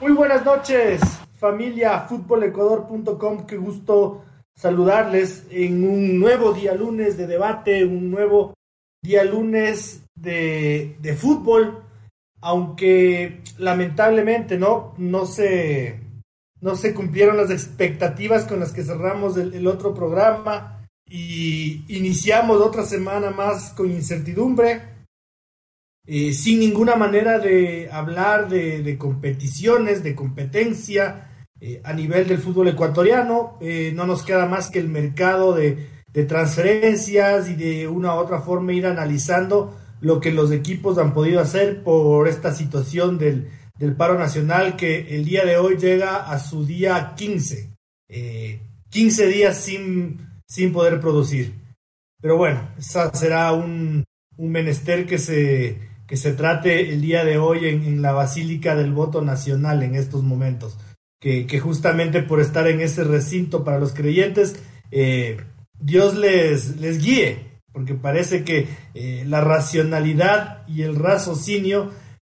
[0.00, 1.00] Muy buenas noches,
[1.38, 3.46] familia futbolecuador.com.
[3.46, 4.22] Qué gusto
[4.54, 8.54] saludarles en un nuevo día lunes de debate, un nuevo
[9.02, 11.82] día lunes de, de fútbol,
[12.40, 15.98] aunque lamentablemente no, no, se,
[16.60, 22.60] no se cumplieron las expectativas con las que cerramos el, el otro programa y iniciamos
[22.60, 24.97] otra semana más con incertidumbre,
[26.10, 32.38] eh, sin ninguna manera de hablar de, de competiciones, de competencia eh, a nivel del
[32.38, 33.58] fútbol ecuatoriano.
[33.60, 38.40] Eh, no nos queda más que el mercado de, transferencias y de una u otra
[38.40, 43.52] forma ir analizando lo que los equipos han podido hacer por esta situación del,
[43.96, 47.70] paro nacional que el día de hoy llega a su día 15.
[48.88, 51.54] 15 días sin poder producir.
[52.20, 54.04] Pero bueno, esa será un
[54.38, 59.20] menester que se, que se trate el día de hoy en, la Basílica del Voto
[59.20, 60.78] Nacional en estos momentos.
[61.20, 64.56] Que, que, justamente por estar en ese recinto para los creyentes,
[64.90, 65.36] eh,
[65.78, 71.90] Dios les, les guíe, porque parece que eh, la racionalidad y el raciocinio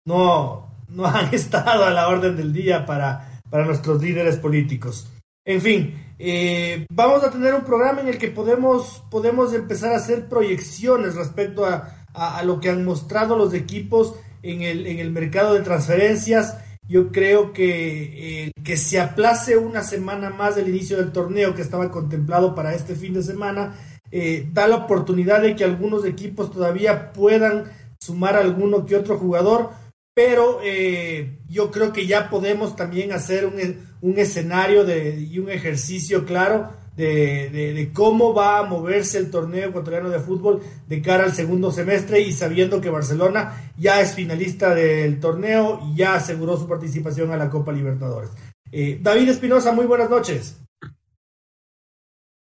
[0.05, 5.09] no, no han estado a la orden del día para, para nuestros líderes políticos.
[5.45, 9.97] En fin, eh, vamos a tener un programa en el que podemos, podemos empezar a
[9.97, 15.11] hacer proyecciones respecto a, a, lo que han mostrado los equipos en el, en el
[15.11, 16.57] mercado de transferencias.
[16.87, 21.61] Yo creo que eh, que se aplace una semana más del inicio del torneo que
[21.61, 23.75] estaba contemplado para este fin de semana
[24.11, 29.69] eh, da la oportunidad de que algunos equipos todavía puedan sumar alguno que otro jugador,
[30.13, 33.55] pero eh, yo creo que ya podemos también hacer un,
[34.01, 36.73] un escenario de, y un ejercicio claro
[37.05, 42.21] de, cómo va a moverse el torneo ecuatoriano de fútbol de cara al segundo semestre
[42.21, 47.37] y sabiendo que Barcelona ya es finalista del torneo y ya aseguró su participación a
[47.37, 48.31] la Copa Libertadores.
[48.71, 50.57] Eh, David Espinosa, muy buenas noches.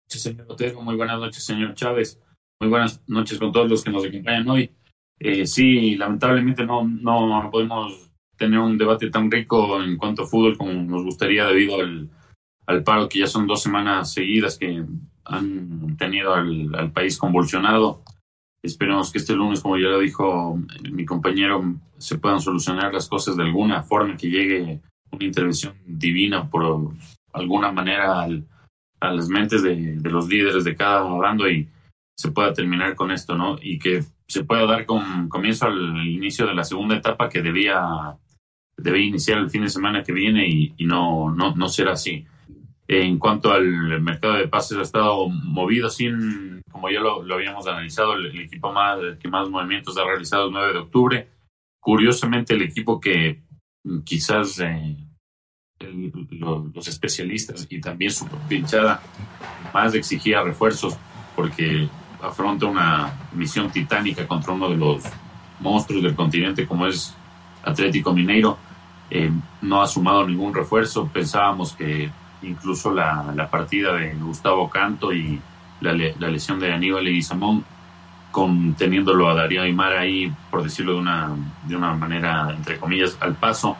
[0.06, 2.20] Señor Otero, muy buenas noches, señor Chávez.
[2.60, 4.70] Muy buenas noches con todos los que nos acompañan hoy.
[5.18, 10.58] Eh, sí, lamentablemente no, no podemos tener un debate tan rico en cuanto a fútbol
[10.58, 12.08] como nos gustaría debido al,
[12.66, 14.84] al paro que ya son dos semanas seguidas que
[15.24, 18.02] han tenido al, país convulsionado.
[18.62, 20.58] Esperemos que este lunes, como ya lo dijo
[20.92, 21.62] mi compañero,
[21.98, 26.92] se puedan solucionar las cosas de alguna forma, que llegue una intervención divina por
[27.32, 28.46] alguna manera al,
[29.00, 31.68] a las mentes de, de, los líderes de cada bando y
[32.16, 33.56] se pueda terminar con esto, ¿no?
[33.60, 38.16] Y que se pueda dar con, comienzo al inicio de la segunda etapa que debía,
[38.76, 42.26] debía iniciar el fin de semana que viene y, y no, no, no será así.
[42.92, 47.64] En cuanto al mercado de pases ha estado movido sin, como ya lo, lo habíamos
[47.68, 51.28] analizado, el, el, equipo más, que más movimientos ha realizado el 9 de octubre.
[51.78, 53.44] Curiosamente, el equipo que
[54.04, 54.96] quizás eh,
[55.78, 59.00] el, lo, los especialistas y también su pinchada
[59.72, 60.98] más exigía refuerzos
[61.36, 61.88] porque
[62.20, 65.04] afronta una misión titánica contra uno de los
[65.60, 67.14] monstruos del continente como es
[67.62, 68.58] Atlético Mineiro.
[69.10, 69.30] Eh,
[69.62, 71.06] no ha sumado ningún refuerzo.
[71.06, 72.10] Pensábamos que
[72.42, 75.40] incluso la, la partida de Gustavo Canto y
[75.80, 77.64] la, la lesión de Aníbal y Samón,
[78.30, 81.30] con, teniéndolo a Darío Aymar ahí, por decirlo de una,
[81.64, 83.76] de una manera, entre comillas, al paso,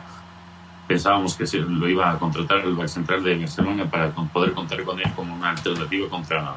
[0.87, 4.83] pensábamos que se lo iba a contratar el Banco Central de Barcelona para poder contar
[4.83, 6.55] con él como una alternativa contra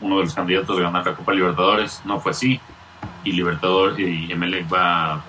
[0.00, 2.00] uno de los candidatos a ganar la Copa Libertadores.
[2.04, 2.60] No fue así.
[3.22, 5.22] Y Libertador y Emelec va,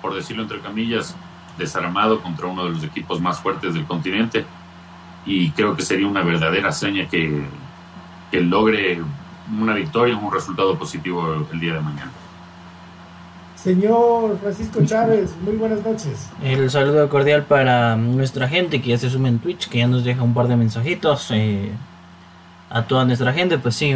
[0.00, 1.16] por decirlo entre comillas,
[1.58, 4.44] desarmado contra uno de los equipos más fuertes del continente
[5.26, 7.42] y creo que sería una verdadera hazaña que,
[8.30, 9.02] que logre
[9.60, 12.12] una victoria, un resultado positivo el día de mañana.
[13.56, 16.30] Señor Francisco Chávez, muy buenas noches.
[16.40, 20.04] El saludo cordial para nuestra gente que ya se suma en Twitch, que ya nos
[20.04, 21.30] deja un par de mensajitos.
[21.32, 21.72] Eh,
[22.70, 23.94] a toda nuestra gente, pues sí,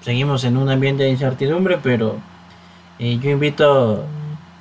[0.00, 2.16] seguimos en un ambiente de incertidumbre, pero
[2.98, 4.06] eh, yo invito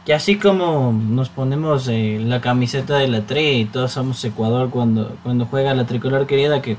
[0.05, 4.69] que así como nos ponemos eh, la camiseta de la tri y todos somos Ecuador
[4.69, 6.77] cuando, cuando juega la tricolor querida, que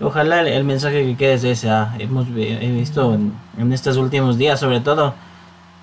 [0.00, 1.70] ojalá el, mensaje que quede es ese.
[1.70, 5.14] Ah, hemos he visto en, en, estos últimos días, sobre todo,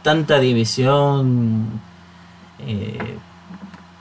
[0.02, 1.82] tanta división,
[2.60, 3.18] eh,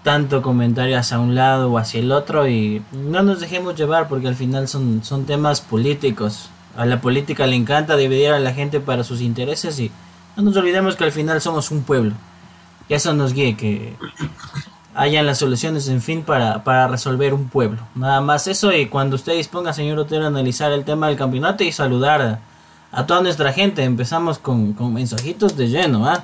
[0.03, 4.27] tanto comentario hacia un lado o hacia el otro y no nos dejemos llevar porque
[4.27, 6.51] al final son, son temas políticos.
[6.77, 9.93] A la política le encanta dividir a la gente para sus intereses y
[10.37, 12.15] no nos olvidemos que al final somos un pueblo.
[12.93, 13.95] Que eso nos guíe, que
[14.95, 17.81] hayan las soluciones, en fin, para, para resolver un pueblo.
[17.95, 21.65] Nada más eso y cuando usted disponga, señor Otero, a analizar el tema del campeonato
[21.65, 22.41] y saludar
[22.93, 23.83] a, toda nuestra gente.
[23.83, 26.23] Empezamos con, con mensajitos de lleno, ¿ah?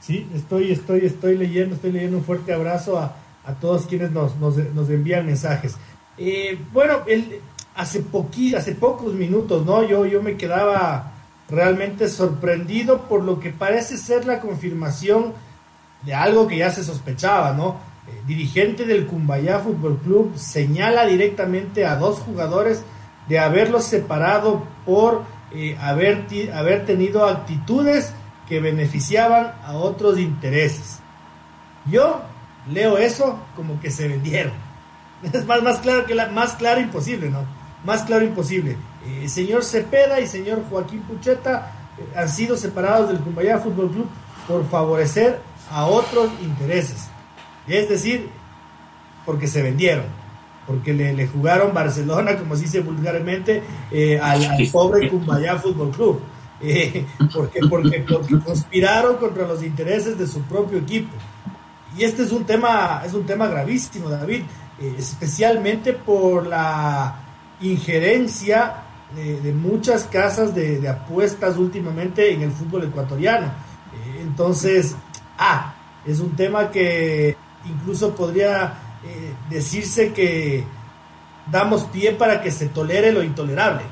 [0.00, 3.14] Sí, estoy, estoy, estoy leyendo, estoy leyendo un fuerte abrazo a,
[3.44, 5.76] a todos quienes nos, nos, nos envían mensajes.
[6.16, 7.42] Eh, bueno, el,
[7.74, 9.86] hace, poqui, hace pocos minutos, ¿no?
[9.86, 11.12] Yo, yo me quedaba
[11.52, 15.34] realmente sorprendido por lo que parece ser la confirmación
[16.02, 17.76] de algo que ya se sospechaba, ¿no?
[18.08, 22.82] Eh, dirigente del Cumbayá Fútbol Club señala directamente a dos jugadores
[23.28, 25.22] de haberlos separado por
[25.52, 28.12] eh, haber, haber tenido actitudes
[28.48, 31.00] que beneficiaban a otros intereses.
[31.84, 32.22] Yo
[32.72, 34.54] leo eso como que se vendieron.
[35.32, 37.44] Es más, más claro que la, más claro imposible, ¿no?
[37.84, 38.76] Más claro imposible.
[39.06, 44.06] Eh, señor Cepeda y señor Joaquín Pucheta eh, han sido separados del Cumbayá Fútbol Club
[44.46, 45.40] por favorecer
[45.70, 47.08] a otros intereses.
[47.66, 48.28] Es decir,
[49.24, 50.04] porque se vendieron,
[50.66, 56.20] porque le, jugaron Barcelona, como se dice vulgarmente, eh, al, pobre Cumbayá Fútbol Club.
[56.64, 57.04] Eh,
[57.34, 58.04] porque, porque,
[58.44, 61.12] conspiraron contra los intereses de su propio equipo.
[61.96, 64.42] Y este es un tema, es un tema gravísimo, David,
[64.96, 67.16] especialmente por la
[67.62, 73.46] injerencia de, muchas casas de, apuestas últimamente en el fútbol ecuatoriano.
[73.46, 74.96] Eh, entonces,
[75.38, 75.74] ah,
[76.06, 78.78] es un tema que incluso podría
[79.50, 80.64] decirse que
[81.50, 83.82] damos pie para que se tolere lo intolerable.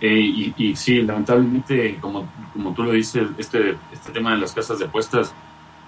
[0.00, 4.78] Eh, y, sí, lamentablemente, como, como tú lo dices, este, este tema de las casas
[4.78, 5.32] de apuestas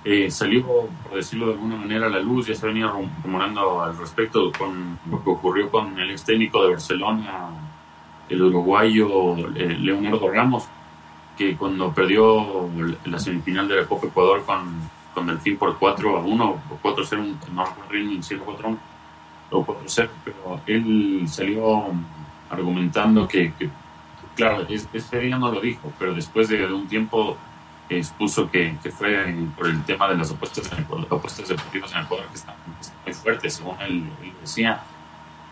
[0.08, 0.64] eh, salió,
[1.02, 2.46] por decirlo de alguna manera, a la luz.
[2.46, 2.92] Ya se venía
[3.24, 7.48] rumorando al respecto con lo que ocurrió con el ex técnico de Barcelona,
[8.28, 10.68] el uruguayo eh, Leonardo Ramos,
[11.36, 12.68] que cuando perdió
[13.04, 14.80] la semifinal de la Copa Ecuador con,
[15.12, 18.78] con Delfín por 4 a 1, o 4 a 0, no recuerdo 0 4 1
[19.50, 21.84] o 4 0, pero él salió
[22.48, 23.52] argumentando que,
[24.36, 27.38] Claro, este día no lo dijo, pero después de un tiempo
[27.88, 32.26] expuso que, que fue por el tema de las apuestas, apuestas deportivas en el Ecuador
[32.26, 32.54] que están,
[33.04, 34.04] muy fuertes, según él,
[34.40, 34.80] decía.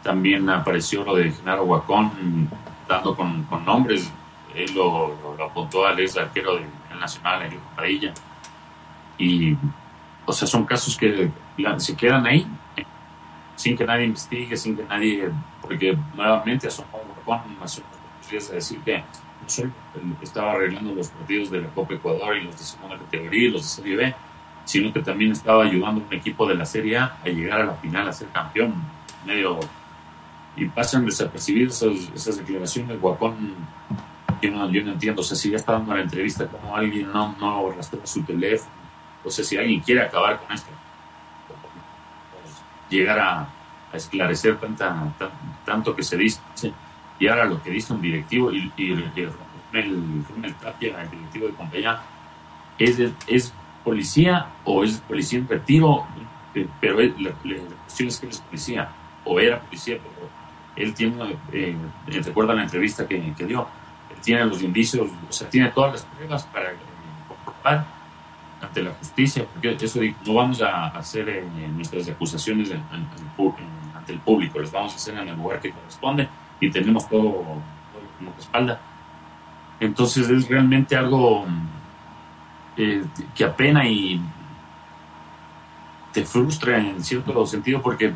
[0.03, 2.51] También apareció lo de Genaro Huacón,
[2.89, 4.11] dando con, con nombres.
[4.55, 8.13] Él lo, apuntó al ex arquero del Nacional, el Padilla.
[9.17, 9.57] Y,
[10.27, 11.31] o sea, son casos que
[11.79, 12.47] se quedan ahí
[13.57, 15.31] sin que nadie investigue, sin que nadie.
[15.63, 19.03] Porque nuevamente asomó Huacón, a decir que
[19.44, 19.70] no solo
[20.23, 23.62] estaba arreglando los partidos de la Copa Ecuador y los de segunda categoría y los
[23.62, 24.14] de Serie B,
[24.64, 27.67] sino que también estaba ayudando a un equipo de la Serie A a llegar a
[27.67, 28.75] la final a ser campeón.
[29.25, 29.61] Medio
[30.56, 33.00] y pasan desapercibidas esas, esas declaraciones.
[33.00, 33.55] Guapón,
[34.41, 35.20] yo no, yo no entiendo.
[35.20, 38.70] O sea, si ya está dando la entrevista, como alguien no, no rastrea su teléfono.
[39.25, 40.70] O sea, si alguien quiere acabar con esto,
[42.88, 43.40] llegar a,
[43.93, 45.12] a esclarecer tanta,
[45.64, 46.40] tanto que se dice
[47.19, 49.11] y ahora lo que dice un directivo y, el,
[49.72, 52.00] el, Tapia, el directivo de compañía,
[52.78, 56.06] es, es policía o es policía en retiro,
[56.55, 58.88] eh, pero la, cuestión es que es policía
[59.25, 60.28] o era policía, pero
[60.76, 61.76] él tiene, eh,
[62.25, 63.66] recuerda la entrevista que, que, dio,
[64.11, 66.73] él tiene los indicios, o sea, tiene todas las pruebas para
[67.28, 67.87] comprobar
[68.61, 71.44] ante la justicia, porque eso no vamos a hacer eh,
[71.75, 76.28] nuestras acusaciones ante el público, las vamos a hacer en el lugar que corresponde
[76.66, 77.44] y tenemos todo,
[78.18, 78.80] como espalda.
[79.80, 81.44] Entonces es realmente algo
[82.76, 83.04] eh,
[83.35, 84.21] que apena y
[86.12, 88.12] te frustra en cierto sentido porque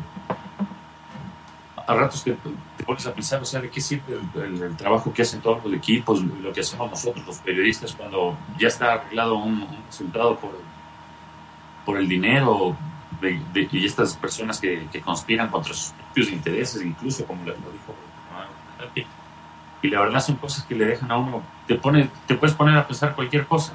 [1.85, 2.37] a ratos te,
[2.77, 5.73] te pones a pensar, o sea, ¿de qué sirve el, trabajo que hacen todos los
[5.73, 10.51] equipos, lo que hacemos nosotros los periodistas cuando ya está arreglado un, resultado por,
[11.85, 12.77] por el dinero
[13.71, 17.93] y estas personas que, que, conspiran contra sus propios intereses, incluso como lo dijo
[19.81, 22.77] y la verdad son cosas que le dejan a uno, te, pone, te puedes poner
[22.77, 23.73] a pensar cualquier cosa.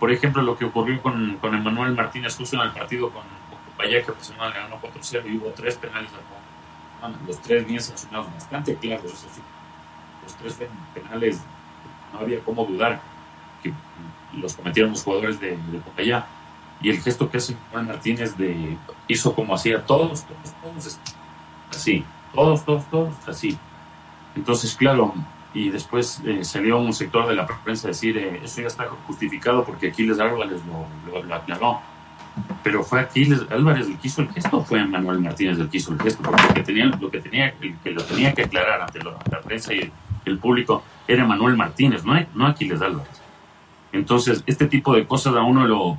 [0.00, 3.88] Por ejemplo, lo que ocurrió con, con Emanuel Martínez justo en el partido con, con
[3.88, 6.10] que pues, ganó 4-0 y hubo tres penales
[7.26, 9.42] Los tres bien sancionados, bastante claros, eso sí.
[10.22, 11.40] Los tres penales,
[12.12, 13.00] no había cómo dudar
[13.62, 13.72] que
[14.32, 16.22] los cometieron los jugadores de, de
[16.80, 20.98] Y el gesto que hace Emanuel Martínez de, hizo como hacía todos, todos, todos,
[21.70, 22.04] así,
[22.34, 23.58] todos, todos, todos, así
[24.34, 25.14] entonces, claro,
[25.54, 28.88] y después eh, salió un sector de la prensa a decir, eh, eso ya está
[29.06, 31.80] justificado porque Aquiles Álvarez lo, lo, aclaró.
[32.62, 35.92] pero fue Aquiles Álvarez el que hizo el gesto, fue Manuel Martínez el que hizo
[35.92, 39.00] el gesto, porque lo que tenía, lo que tenía, que lo tenía que aclarar ante
[39.00, 39.90] la prensa y
[40.24, 43.20] el, público era Manuel Martínez, no, no Aquiles Álvarez.
[43.92, 45.98] Entonces, este tipo de cosas a uno lo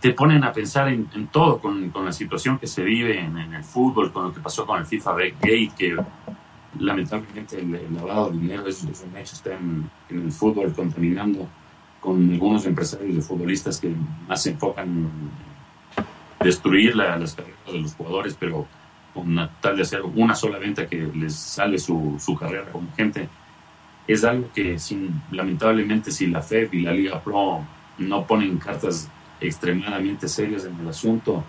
[0.00, 4.12] te ponen a pensar en, todo, con, la situación que se vive en, el fútbol,
[4.12, 5.96] con lo que pasó con el FIFA Gate, que
[6.78, 11.48] lamentablemente el, lavado de dinero es, un hecho, está en, en el fútbol contaminando
[12.00, 13.92] con algunos empresarios de futbolistas que
[14.26, 15.30] más se enfocan en
[16.40, 18.66] destruir las carreras de los jugadores, pero
[19.12, 23.28] con tal de hacer una sola venta que les sale su, su carrera como gente,
[24.06, 27.64] es algo que sin, lamentablemente si la FEB y la Liga Pro
[27.98, 31.44] no ponen cartas extremadamente serias en el asunto,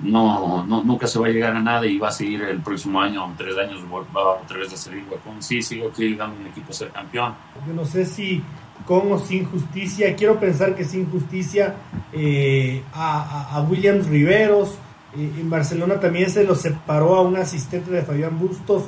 [0.00, 3.00] no, no, nunca se va a llegar a nada y va a seguir el próximo
[3.00, 6.74] año, tres años, va otra vez a salir con Sí, sigo dando un equipo a
[6.74, 7.34] ser campeón.
[7.66, 8.42] Yo no sé si
[8.84, 11.74] con o sin justicia, quiero pensar que sin justicia
[12.12, 14.74] eh, a, a, Williams Riveros,
[15.16, 18.84] eh, en Barcelona también se lo separó a un asistente de Fabián Bustos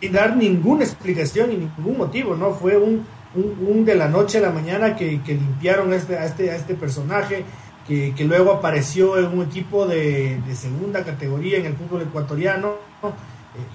[0.00, 2.52] sin dar ninguna explicación y ningún motivo, ¿no?
[2.52, 6.50] Fue un, un, de la noche a la mañana que, que limpiaron este, a, este,
[6.50, 7.44] a este personaje
[7.88, 13.08] que, luego apareció en un equipo de, segunda categoría en el fútbol ecuatoriano, eh,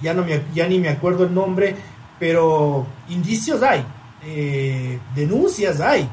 [0.00, 1.74] ya, no me, ya ni me acuerdo el nombre,
[2.20, 3.84] pero indicios hay,
[4.24, 6.08] eh, denuncias hay,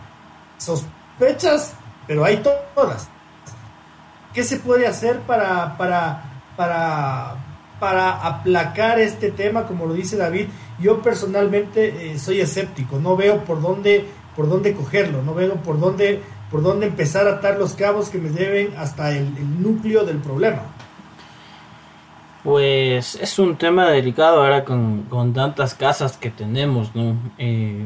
[0.58, 1.75] sospechas,
[2.08, 2.41] pero hay
[2.75, 3.08] todas.
[4.34, 7.36] ¿Qué se puede hacer para, para, para,
[7.79, 10.48] para aplacar este tema, como lo dice David?
[10.79, 15.79] Yo personalmente eh, soy escéptico, no veo por dónde, por dónde cogerlo, no veo por
[15.79, 20.17] dónde por dónde empezar a atar los cabos que me lleven hasta el, núcleo del
[20.17, 20.63] problema.
[22.43, 27.15] Pues es un tema delicado ahora con, tantas casas que tenemos, ¿no?
[27.38, 27.86] Eh,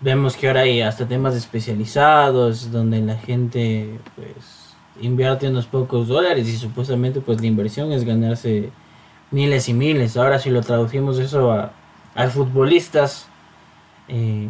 [0.00, 6.48] vemos que ahora hay hasta temas especializados donde la gente pues invierte unos pocos dólares
[6.48, 8.70] y supuestamente pues la inversión es ganarse
[9.30, 10.16] miles y miles.
[10.16, 11.72] Ahora si lo traducimos eso a,
[12.14, 13.28] a futbolistas,
[14.08, 14.48] eh,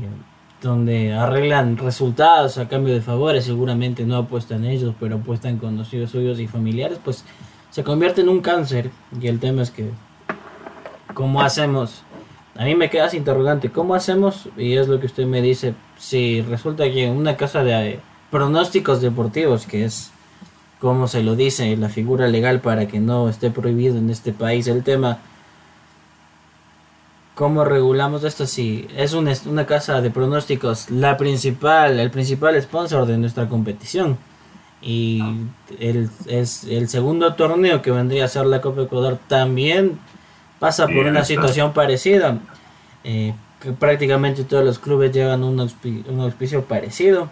[0.63, 6.39] donde arreglan resultados a cambio de favores, seguramente no apuestan ellos, pero apuestan conocidos suyos
[6.39, 7.25] y familiares, pues
[7.71, 8.91] se convierte en un cáncer.
[9.21, 9.91] Y el tema es que,
[11.15, 12.03] ¿cómo hacemos?
[12.57, 14.49] A mí me quedas interrogante, ¿cómo hacemos?
[14.57, 17.99] Y es lo que usted me dice, si resulta que una casa de
[18.31, 20.13] pronósticos deportivos, que es
[20.79, 24.67] como se lo dice la figura legal para que no esté prohibido en este país
[24.67, 25.19] el tema,
[27.43, 28.47] ¿Cómo regulamos esto?
[28.47, 34.17] Si es una, casa de pronósticos, la principal, el principal sponsor de nuestra competición.
[34.81, 35.21] Y
[35.81, 39.99] el, es el segundo torneo que vendría a ser la Copa Ecuador también
[40.61, 42.39] pasa por una situación parecida.
[43.03, 47.29] Eh, que prácticamente todos los clubes llevan un, auspicio parecido.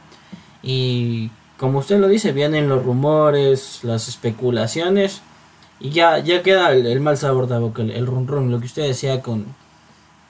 [0.61, 5.23] Y como usted lo dice, vienen los rumores, las especulaciones.
[5.79, 8.67] Y ya, ya queda el, mal sabor de boca, el, el run run, lo que
[8.67, 9.47] usted decía con,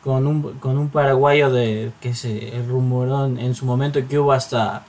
[0.03, 4.85] con un, con un paraguayo de que se rumoró en, su momento que hubo hasta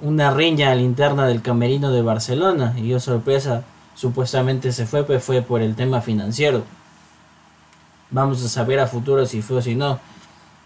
[0.00, 2.74] una riña linterna del camerino de Barcelona.
[2.78, 6.64] Y yo sorpresa supuestamente se fue pues fue por el tema financiero.
[8.10, 10.00] Vamos a saber a futuro si fue o si no.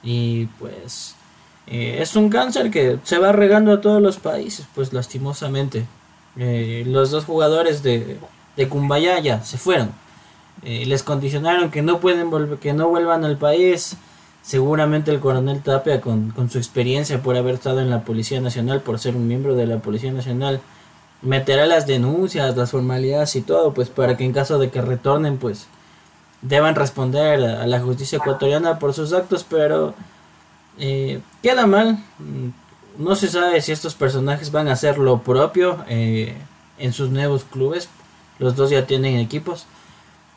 [0.03, 1.17] Y pues
[1.67, 5.87] eh, es un cáncer que se va regando a todos los países pues lastimosamente.
[6.37, 8.19] Eh, los dos jugadores de,
[8.57, 9.91] de Cumbayaya se fueron
[10.63, 13.97] eh, les condicionaron que no pueden volver, que no vuelvan al país.
[14.43, 18.99] Seguramente el coronel Tapia, con, su experiencia por haber estado en la Policía Nacional, por
[18.99, 20.61] ser un miembro de la Policía Nacional,
[21.23, 25.37] meterá las denuncias, las formalidades y todo, pues para que en caso de que retornen,
[25.37, 25.67] pues
[26.43, 29.95] deban responder a, la justicia ecuatoriana por sus actos, pero
[30.79, 32.03] eh, queda mal.
[32.99, 36.35] No se sabe si estos personajes van a hacer lo propio eh,
[36.79, 37.89] en sus nuevos clubes.
[38.39, 39.67] Los dos ya tienen equipos.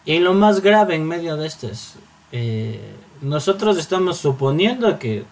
[0.06, 1.94] Y lo más grave en medio de esto es,
[2.32, 2.80] eh,
[3.22, 5.24] nosotros estamos suponiendo que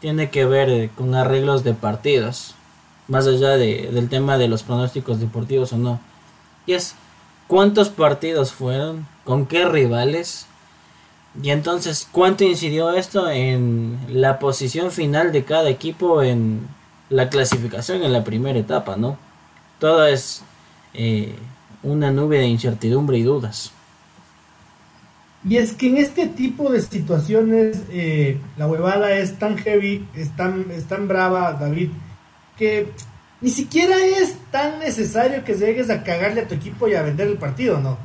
[0.00, 2.54] tiene que ver eh, con arreglos de partidos,
[3.08, 6.00] más allá de, del tema de los pronósticos deportivos o no.
[6.66, 6.94] Y es,
[7.46, 9.06] ¿cuántos partidos fueron?
[9.24, 10.46] ¿Con qué rivales?
[11.42, 16.68] Y entonces, ¿cuánto incidió esto en la posición final de cada equipo en
[17.10, 19.16] la clasificación en la primera etapa, no?
[19.78, 20.42] Todo es
[20.94, 21.34] eh,
[21.82, 23.72] una nube de incertidumbre y dudas.
[25.48, 30.36] Y es que en este tipo de situaciones eh, la huevada es tan heavy, es
[30.36, 31.90] tan, es tan brava, David,
[32.56, 32.92] que
[33.40, 37.28] ni siquiera es tan necesario que llegues a cagarle a tu equipo y a vender
[37.28, 37.96] el partido, ¿no?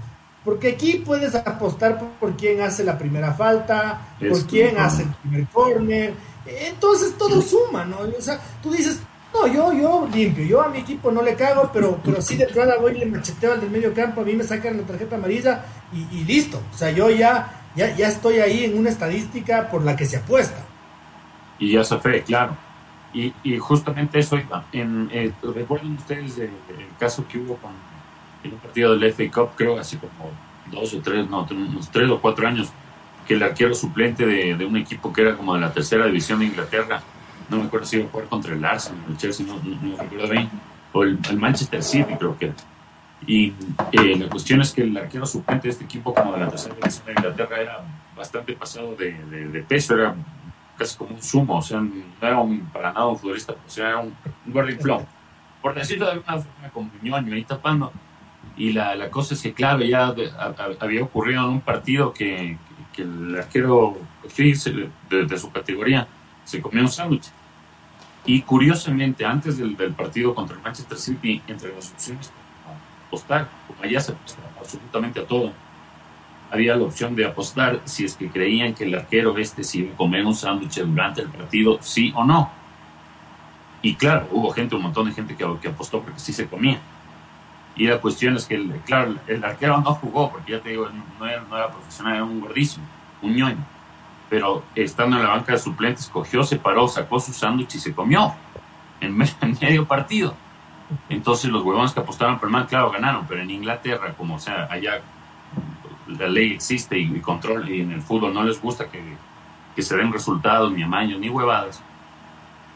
[0.46, 5.48] Porque aquí puedes apostar por, quién hace la primera falta, por quién hace el primer
[5.48, 6.14] corner.
[6.46, 7.98] Entonces todo suma, ¿no?
[8.18, 9.00] O sea, tú dices,
[9.34, 12.44] No, yo, yo limpio, yo a mi equipo no le cago, pero, pero sí de
[12.44, 15.16] entrada voy y le macheteo al del medio campo, a mí me sacan la tarjeta
[15.16, 16.62] amarilla y, listo.
[16.72, 20.18] O sea, yo ya, ya, ya estoy ahí en una estadística por la que se
[20.18, 20.64] apuesta.
[21.58, 22.56] Y ya se fue, claro.
[23.12, 24.40] Y, y justamente eso,
[24.72, 26.52] en, eh, recuerden ustedes el,
[27.00, 27.72] caso que hubo con
[28.44, 30.32] el partido del FA Cup, creo así como
[30.72, 32.70] dos o tres, no, unos tres o cuatro años,
[33.28, 36.40] que el arquero suplente de, de un equipo que era como de la tercera división
[36.40, 37.02] de Inglaterra,
[37.50, 40.30] no me acuerdo si iba a jugar contra el Arsenal, el Chelsea, no, no, recuerdo
[40.30, 40.50] bien,
[40.92, 42.54] o el, Manchester City creo que.
[43.26, 43.54] Y
[43.94, 46.76] eh, la cuestión es que el arquero suplente de este equipo como de la tercera
[46.76, 47.86] división de Inglaterra era
[48.18, 50.14] bastante pasado de, peso, era
[50.78, 53.90] casi como un sumo, o sea, no era un, para nada un futbolista, o sea,
[53.90, 54.14] era un,
[54.46, 55.06] un Flow.
[55.62, 57.94] Por decirlo de alguna forma, ñoño ahí tapando.
[58.58, 60.14] Y la, la cosa es que, clave ya
[60.80, 62.58] había ocurrido en un partido que,
[62.94, 63.98] que el arquero
[64.38, 66.08] de, de, su categoría
[66.44, 67.30] se comió un sándwich.
[68.26, 72.32] Y curiosamente, antes del, partido contra el Manchester City, entre las opciones
[73.08, 75.52] apostar, como allá se apuesta absolutamente a todo,
[76.52, 79.94] había la opción de apostar si es que creían que el arquero este se iba
[79.94, 82.50] a comer un sándwich durante el partido, sí o no.
[83.82, 86.80] Y claro, hubo gente, un montón de gente que, que apostó porque sí se comía.
[87.76, 90.88] Y la cuestión es que, el, claro, el arquero no jugó, porque ya te digo,
[91.20, 92.86] no era, no era profesional, era un gordísimo,
[93.22, 93.66] un ñoño.
[94.34, 97.94] Pero estando en la banca de suplentes, cogió, se paró, sacó su sándwich y se
[97.94, 98.34] comió
[99.00, 99.16] en,
[99.62, 100.34] medio partido.
[101.08, 104.40] Entonces los huevones que apostaron por el man, claro, ganaron, pero en Inglaterra, como o
[104.40, 105.02] sea, allá
[106.08, 109.04] la ley existe y, control, y en el fútbol no les gusta que,
[109.76, 111.84] que se den resultados, ni amaños, ni huevadas.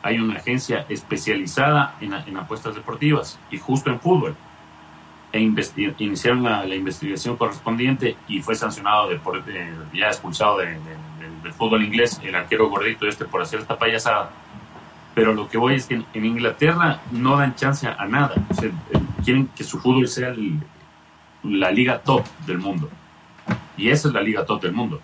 [0.03, 4.35] Hay una agencia especializada en, en apuestas deportivas y justo en fútbol
[5.31, 9.09] e iniciaron la, investigación correspondiente y fue sancionado
[9.93, 10.77] ya expulsado de,
[11.43, 14.31] del fútbol inglés el arquero gordito este por hacer esta payasada.
[15.13, 18.35] Pero lo que voy es que en, Inglaterra no dan chance a nada.
[18.61, 18.71] Eh,
[19.23, 20.33] quieren que su fútbol sea
[21.43, 22.89] la liga top del mundo.
[23.75, 25.01] Y esa es la liga top del mundo.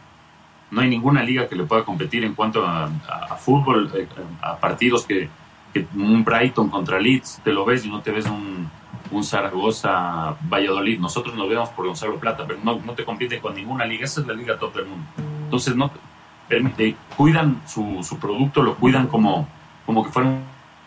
[0.71, 2.89] No hay ninguna liga que le pueda competir en cuanto a,
[3.38, 4.08] fútbol, eh,
[4.41, 5.30] a partidos que
[5.95, 8.69] un Brighton contra Leeds, te lo ves y no te ves un,
[9.13, 10.99] un Zaragoza Valladolid.
[10.99, 14.06] Nosotros nos vemos por Gonzalo Plata, pero no, no te compite con ninguna liga.
[14.06, 15.06] Esa es la liga top del mundo.
[15.45, 15.91] Entonces, no
[16.47, 19.47] permite, cuidan su, su producto, lo cuidan como,
[19.86, 20.30] como que fuera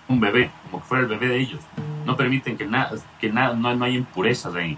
[0.09, 1.61] un bebé, como que fuera el bebé de ellos.
[2.05, 4.77] No permiten que nada, que nada, no, no hay impurezas ahí.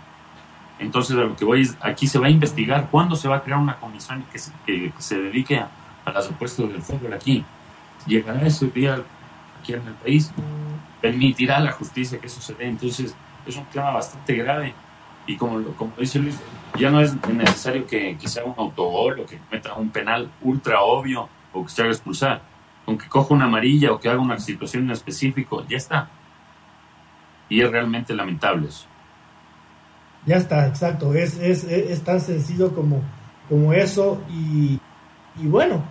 [0.78, 3.42] Entonces, a lo que voy es, aquí se va a investigar cuándo se va a
[3.42, 5.68] crear una comisión que se, que, se dedique a,
[6.06, 7.44] las apuestas del fútbol aquí.
[8.06, 9.02] Llegará ese día
[9.61, 10.32] aquí en el país,
[11.02, 12.66] permitirá la justicia que eso se dé.
[12.66, 13.14] Entonces,
[13.50, 14.74] es un tema bastante grave.
[15.26, 16.38] Y como, como dice Luis,
[16.78, 20.80] ya no es necesario que, que sea un autogol o que meta un penal ultra
[20.80, 22.42] obvio o que se haga expulsar.
[22.84, 26.08] Con que coja una amarilla o que haga una situación en específico, ya está.
[27.48, 28.87] Y es realmente lamentable eso.
[30.24, 31.14] Ya está, exacto.
[31.14, 33.02] Es, es, tan sencillo como,
[33.48, 34.22] como eso.
[34.30, 34.80] Y,
[35.40, 35.82] y bueno,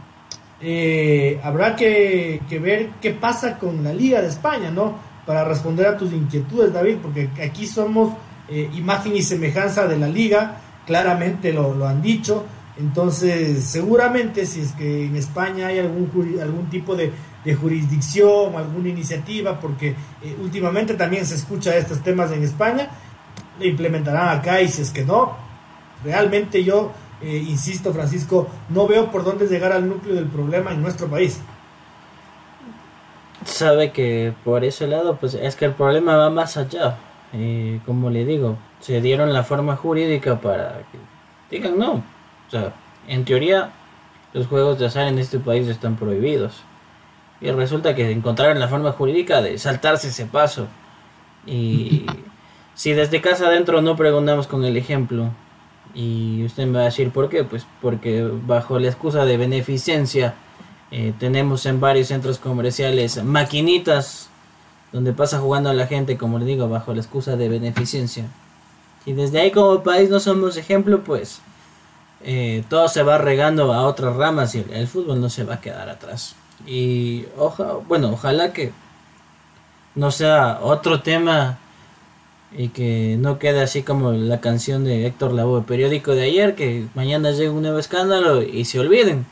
[0.59, 4.95] eh, habrá que, que, ver qué pasa con la Liga de España, ¿no?
[5.27, 8.13] Para responder a tus inquietudes, David, porque aquí somos
[8.47, 12.45] eh, imagen y semejanza de la liga, claramente lo, han dicho.
[12.79, 16.09] Entonces, seguramente si es que en España hay algún,
[16.41, 17.11] algún tipo de,
[17.61, 22.89] jurisdicción, alguna iniciativa, porque eh, últimamente también se escucha estos temas en España,
[23.57, 25.37] le implementarán acá y si es que no,
[26.03, 30.81] realmente yo, eh, insisto Francisco, no veo por dónde llegar al núcleo del problema en
[30.81, 31.39] nuestro país
[33.47, 36.97] sabe que por ese lado, pues es que el problema va más allá.
[37.33, 40.97] Eh, como le digo, se dieron la forma jurídica para que
[41.55, 41.93] digan no.
[41.93, 42.73] O sea,
[43.07, 43.71] en teoría,
[44.33, 46.63] los juegos de azar en este país están prohibidos.
[47.41, 50.67] Y resulta que encontraron la forma jurídica de saltarse ese paso.
[51.45, 52.05] Y
[52.73, 55.31] si desde casa adentro no preguntamos con el ejemplo,
[55.93, 60.35] y usted me va a decir por qué, pues porque bajo la excusa de beneficencia
[60.91, 64.29] eh, tenemos en varios centros comerciales maquinitas
[64.91, 68.25] donde pasa jugando a la gente, como le digo, bajo la excusa de beneficencia.
[69.05, 71.41] Y desde ahí como país no somos ejemplo, pues
[72.23, 75.61] eh, todo se va regando a otras ramas y el, fútbol no se va a
[75.61, 76.35] quedar atrás.
[76.65, 78.71] Y oja, bueno, ojalá que
[79.95, 81.57] no sea otro tema
[82.57, 86.87] y que no quede así como la canción de Héctor Lavoe, periódico de ayer, que
[86.95, 89.25] mañana llegue un nuevo escándalo y se olviden.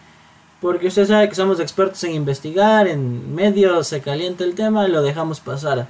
[0.62, 4.92] Porque usted sabe que somos expertos en investigar, en medio se calienta el tema y
[4.92, 5.88] lo dejamos pasar.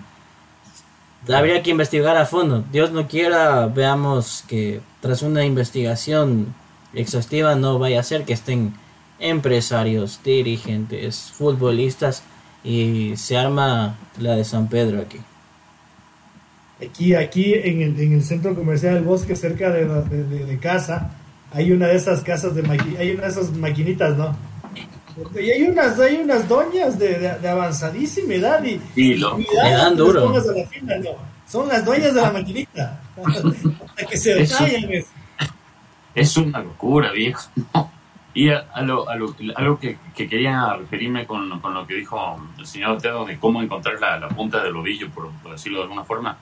[1.34, 2.64] Habría que investigar a fondo.
[2.72, 6.54] Dios no quiera, veamos que tras una investigación
[6.94, 8.74] exhaustiva no vaya a ser que estén
[9.20, 12.24] empresarios, dirigentes, futbolistas
[12.64, 15.20] y se arma la de San Pedro aquí.
[16.84, 21.12] Aquí, aquí en el, en el centro comercial del bosque, cerca de, casa,
[21.52, 22.62] hay una de esas casas de
[23.00, 24.36] hay una de esas maquinitas, ¿no?
[25.36, 30.34] Y hay unas, hay unas doñas de, de avanzadísima edad y, y lo, dan duro.
[31.48, 33.02] Son las dueñas de la maquinita.
[33.86, 35.06] Hasta que se detallan.
[36.14, 37.50] Es una locura, viejo.
[38.34, 42.38] Y a, lo, a, lo, algo que, que, quería referirme con, con, lo que dijo
[42.58, 46.04] el señor Otero de cómo encontrar la, la punta del ovillo, por, decirlo de alguna
[46.04, 46.38] forma.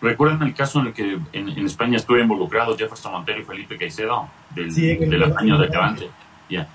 [0.00, 3.76] ¿Recuerdan el caso en el que en, en España estuve involucrado Jefferson Montero y Felipe
[3.76, 6.10] Caicedo del, sí, del año de Levante?
[6.50, 6.68] Ya.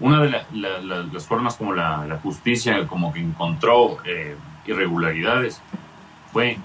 [0.00, 5.62] Una de la, las formas como la, justicia como que encontró eh, irregularidades
[6.32, 6.58] fue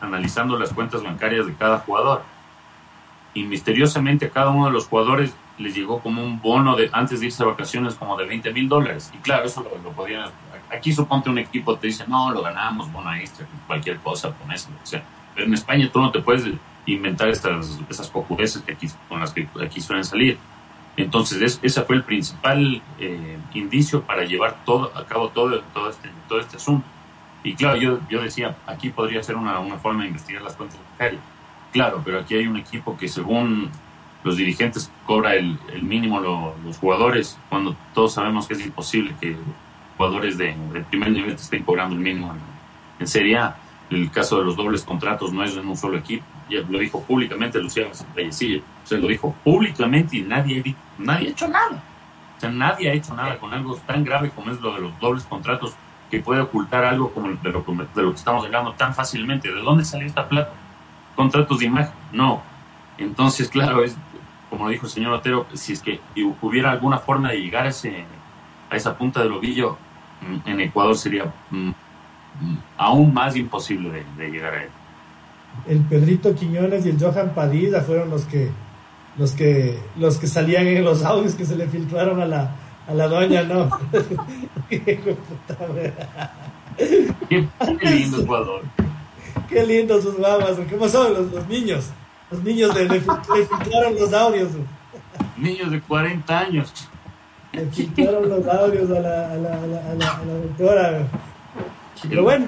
[0.00, 2.22] analizando las cuentas bancarias de cada jugador.
[3.34, 7.20] Y misteriosamente a cada uno de los jugadores les llegó como un bono de antes
[7.20, 9.10] de irse a vacaciones como de 20 mil dólares.
[9.14, 10.30] Y claro, eso lo, podían...
[10.70, 14.68] Aquí suponte un equipo te dice, no, lo ganamos, bono extra, cualquier cosa, con eso,
[14.82, 15.02] o sea.
[15.34, 16.44] Pero en España tú no te puedes
[16.86, 20.38] inventar estas, esas cojudeces que aquí, con las que aquí suelen salir.
[20.96, 26.10] Entonces, ese fue el principal eh, indicio para llevar todo a cabo todo, todo, este,
[26.28, 26.86] todo este asunto.
[27.44, 30.78] Y claro, yo, yo decía, aquí podría ser una, una forma de investigar las cuentas
[30.90, 31.22] bancarias.
[31.72, 33.70] Claro, pero aquí hay un equipo que según
[34.24, 36.20] los dirigentes cobra el, el mínimo
[36.64, 39.36] los jugadores, cuando todos sabemos que es imposible que
[39.96, 40.54] jugadores de,
[40.90, 42.34] primer nivel estén cobrando el mínimo
[42.98, 43.56] en, Serie A.
[43.90, 46.24] El caso de los dobles contratos no es en un solo equipo.
[46.48, 48.62] Lo dijo públicamente Luciano Vallecillo.
[48.84, 51.82] O sea, lo dijo públicamente y nadie, nadie ha hecho nada.
[52.36, 55.00] O sea, nadie ha hecho nada con algo tan grave como es lo de los
[55.00, 55.74] dobles contratos
[56.10, 59.52] que puede ocultar algo como de lo, de lo que estamos hablando tan fácilmente.
[59.52, 60.52] ¿De dónde salió esta plata?
[61.16, 61.94] ¿Contratos de imagen?
[62.12, 62.42] No.
[62.98, 63.96] Entonces, claro, es
[64.50, 66.00] como dijo el señor Otero, si es que
[66.40, 68.04] hubiera alguna forma de llegar a, ese,
[68.70, 69.76] a esa punta del ovillo,
[70.44, 74.70] en Ecuador sería mm, mm, aún más imposible de, llegar a él.
[75.66, 78.50] El Pedrito Quiñones y el Johan Padilla fueron los que
[79.18, 82.54] los que los que salían en los audios que se le filtraron a la,
[82.86, 83.68] a la doña, ¿no?
[84.68, 85.00] qué,
[87.82, 88.62] lindo Ecuador.
[89.48, 91.08] Qué lindo sus babas, ¿qué pasó?
[91.08, 91.90] Los, los niños.
[92.30, 94.50] Los niños le, le, filtraron los audios.
[95.36, 96.88] Niños de 40 años.
[97.52, 101.06] Le filtraron los audios a la, a la, a la, a la, doctora.
[102.08, 102.46] Pero bueno,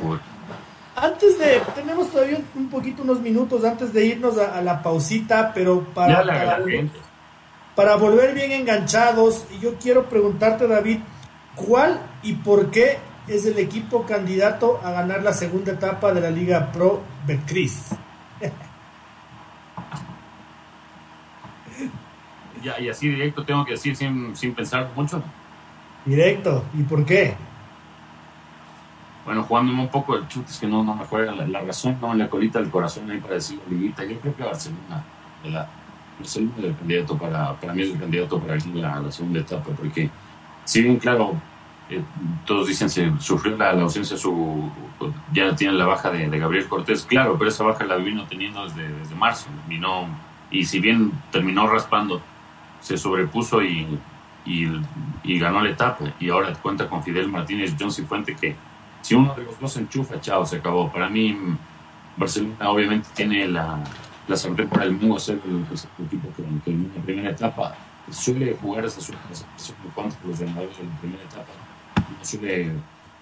[1.03, 5.85] antes de, tenemos todavía un poquito, unos minutos antes de irnos a, la pausita, pero
[5.95, 6.61] para, para,
[7.75, 10.99] para, volver bien enganchados, y yo quiero preguntarte, David,
[11.55, 16.31] ¿cuál y por qué es el equipo candidato a ganar la segunda etapa de la
[16.31, 17.87] Liga Pro Betcris?
[22.61, 25.23] Ya, y así directo tengo que decir sin, sin pensar mucho.
[26.05, 27.37] Directo, ¿y por qué?
[29.29, 32.13] Bueno, jugándome un poco el chute, es que no, no me juega la, razón, no,
[32.13, 34.03] en la colita del corazón ahí para decir liguita.
[34.03, 35.05] Yo creo que Barcelona,
[36.19, 38.57] Barcelona es el candidato para, para mí es el candidato para
[39.03, 40.09] la, segunda etapa, porque
[40.65, 41.35] si bien, claro,
[41.91, 42.01] eh,
[42.47, 44.71] todos dicen se sufrió la, ausencia, su
[45.35, 48.89] ya tiene la baja de, Gabriel Cortés, claro, pero esa baja la vino teniendo desde,
[48.89, 50.07] desde marzo, y, no,
[50.51, 52.23] y si bien terminó raspando
[52.81, 53.87] se sobrepuso y,
[54.47, 56.15] y, ganó la etapa.
[56.19, 58.57] Y ahora cuenta con Fidel Martínez, John Cifuente, que
[59.03, 60.91] si uno de los dos enchufa, chao, se acabó.
[60.91, 61.37] Para mí,
[62.17, 63.79] Barcelona obviamente tiene la,
[64.27, 65.65] la sartén para el mundo ser el,
[66.05, 67.75] equipo que, en la primera etapa
[68.11, 69.47] suele jugar esa sorpresa
[69.95, 71.53] contra los ganadores en la primera etapa.
[71.97, 72.73] No suele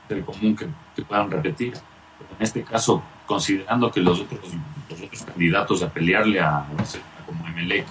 [0.09, 1.75] ser común que, que puedan repetir.
[1.75, 4.41] en este caso, considerando que los otros,
[4.89, 7.87] los otros candidatos a pelearle a Barcelona como Emelec,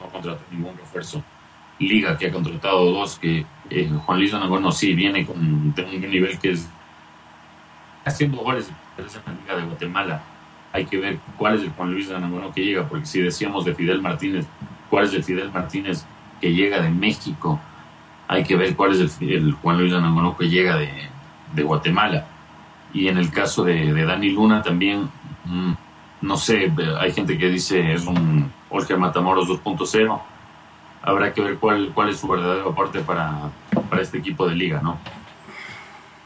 [0.00, 1.22] no contrató ningún refuerzo.
[1.78, 5.74] Liga que ha contratado dos, que eh, Juan Luis Anagorno sí viene con un
[6.10, 6.68] nivel que es
[8.04, 10.22] haciendo goles en la Liga de Guatemala.
[10.72, 13.74] Hay que ver cuál es el Juan Luis Anagorno que llega, porque si decíamos de
[13.74, 14.46] Fidel Martínez,
[14.90, 16.04] cuál es el Fidel Martínez
[16.40, 17.60] que llega de México,
[18.26, 22.26] hay que ver cuál es el, Juan Luis Anagorno que llega de, Guatemala.
[22.92, 25.08] Y en el caso de, Dani Luna también,
[25.44, 25.72] mm,
[26.22, 30.20] no sé, hay gente que dice es un Oscar Matamoros 2.0.
[31.02, 33.50] Habrá que ver cuál, cuál es su verdadero aporte para,
[33.88, 34.98] para este equipo de liga, ¿no?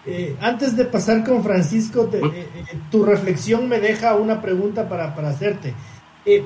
[0.06, 5.14] Eh, antes de pasar con Francisco, eh, eh, tu reflexión me deja una pregunta para,
[5.14, 5.74] para hacerte.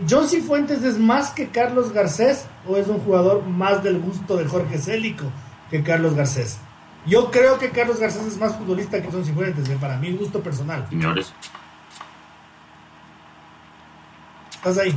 [0.09, 4.45] ¿John Cifuentes es más que Carlos Garcés o es un jugador más del gusto de
[4.45, 5.25] Jorge Célico
[5.71, 6.59] que Carlos Garcés?
[7.05, 10.87] Yo creo que Carlos Garcés es más futbolista que John Cifuentes, para mi gusto personal.
[10.88, 11.35] Señores.
[14.55, 14.97] ¿Estás ahí?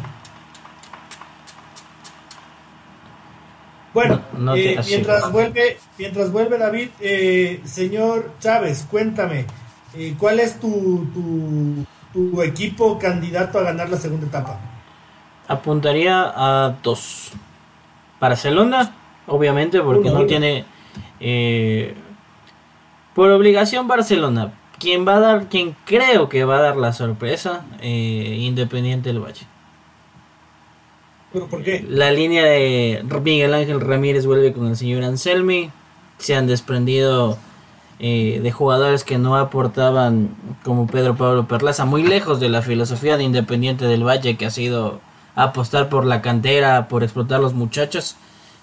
[3.96, 4.20] Bueno,
[4.58, 9.46] eh, mientras vuelve, mientras vuelve David, eh, señor Chávez, cuéntame,
[9.94, 11.08] eh, ¿cuál es tu,
[12.14, 14.60] tu, equipo candidato a ganar la segunda etapa?
[15.48, 17.32] Apuntaría a dos.
[18.20, 18.94] Barcelona,
[19.28, 20.66] obviamente, porque no tiene
[23.14, 24.52] por obligación Barcelona.
[24.78, 29.48] Quien va a dar, quien creo que va a dar la sorpresa, Independiente del Valle.
[31.88, 35.72] La línea de Miguel Ángel Ramírez vuelve con el señor Anselmi.
[36.18, 37.38] Se han desprendido
[38.00, 43.18] eh, de jugadores que no aportaban como Pedro Pablo Perlaza, muy lejos de la filosofía
[43.18, 45.00] de Independiente del Valle que ha sido
[45.36, 48.16] apostar por la cantera, por explotar los muchachos.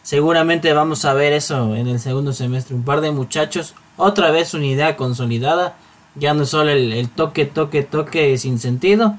[0.02, 2.74] Seguramente vamos a ver eso en el segundo semestre.
[2.74, 5.76] Un par de muchachos, otra vez una idea consolidada.
[6.14, 9.16] Ya no solo el, toque, toque, toque sin sentido.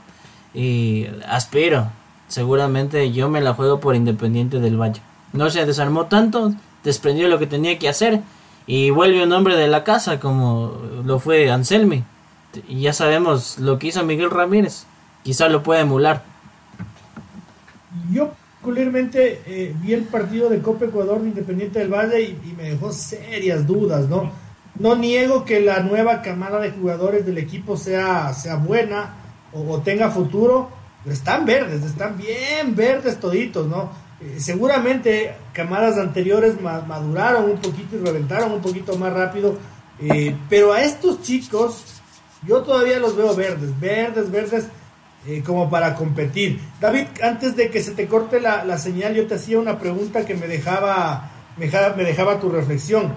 [0.54, 1.90] Y aspiro.
[2.28, 5.02] Seguramente yo me la juego por Independiente del Valle.
[5.34, 8.22] No se desarmó tanto, desprendió lo que tenía que hacer
[8.66, 12.04] y vuelve un hombre de la casa como lo fue Anselmi.
[12.68, 14.86] Y ya sabemos lo que hizo Miguel Ramírez.
[15.24, 16.24] Quizá lo pueda emular.
[18.12, 18.32] Yo
[18.64, 22.94] peculiarmente eh, vi el partido de Copa Ecuador de Independiente del Valle y, me dejó
[22.94, 24.32] serias dudas, ¿no?
[24.80, 29.16] No niego que la nueva camada de jugadores del equipo sea, sea buena
[29.52, 30.70] o, tenga futuro,
[31.04, 33.92] pero están verdes, están bien verdes toditos, ¿no?
[34.22, 39.58] Eh, seguramente camadas anteriores maduraron un poquito y reventaron un poquito más rápido,
[40.00, 41.84] eh, pero a estos chicos
[42.46, 44.66] yo todavía los veo verdes, verdes, verdes
[45.26, 46.60] eh, como para competir.
[46.82, 50.36] David, antes de que se te corte la, señal, yo te hacía una pregunta que
[50.36, 51.68] me dejaba, me
[52.04, 53.14] dejaba, tu reflexión.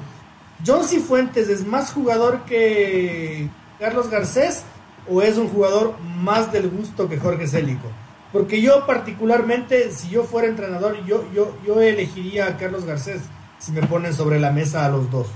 [0.64, 3.48] ¿John Cifuentes es más jugador que
[3.80, 4.62] Carlos Garcés
[5.08, 7.88] o es un jugador más del gusto que Jorge Célico?
[8.32, 13.22] Porque yo particularmente, si yo fuera entrenador, yo, yo, yo elegiría a Carlos Garcés
[13.58, 15.28] si me ponen sobre la mesa a los dos.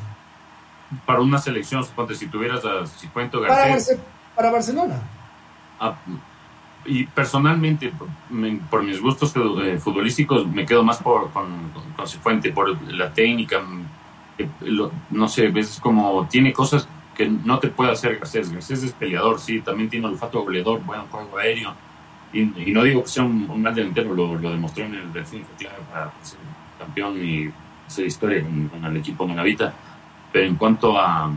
[1.06, 3.98] Para una selección, suponte, si tuvieras a Cifuentes Garcés.
[4.34, 5.00] Para, Barcelona.
[5.78, 5.96] Ah,
[6.84, 7.92] y personalmente,
[8.70, 13.62] por mis gustos eh, futbolísticos, me quedo más por, con, con Cifuente, por la técnica.
[14.36, 14.48] Eh,
[15.10, 16.88] no sé, ves como tiene cosas
[17.20, 18.50] que no te puede hacer Garcés.
[18.50, 21.74] Garcés es peleador, sí, también tiene olfato goleador, buen juego aéreo.
[22.32, 26.12] Y, no digo que sea un, mal delantero, lo, demostró en el Delfín, claro para
[26.22, 26.38] ser
[26.78, 27.50] campeón y
[27.86, 29.74] hacer historia con, el equipo Manavita.
[30.32, 31.30] Pero en cuanto a.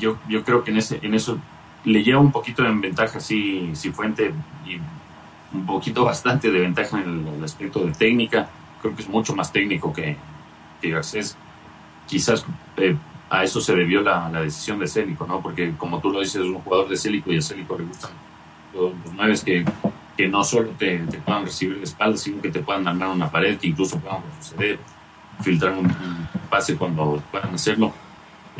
[0.00, 1.38] Yo, yo creo que en, ese, en eso
[1.84, 4.34] le lleva un poquito de ventaja, sí, Fuente,
[4.66, 4.80] y
[5.56, 8.48] un poquito bastante de ventaja en el, aspecto de técnica.
[8.80, 10.16] Creo que es mucho más técnico que,
[10.80, 11.36] que Garcés.
[12.08, 12.44] Quizás
[12.78, 12.96] eh,
[13.30, 15.40] a eso se debió la, decisión de Célico, ¿no?
[15.42, 18.10] Porque como tú lo dices, es un jugador de Célico y a Célico le gustan
[18.74, 19.64] los, nueve que,
[20.16, 23.58] que no solo te, puedan recibir la espalda, sino que te puedan armar una pared,
[23.58, 24.78] que incluso puedan suceder,
[25.40, 25.92] filtrar un
[26.48, 27.92] pase cuando puedan hacerlo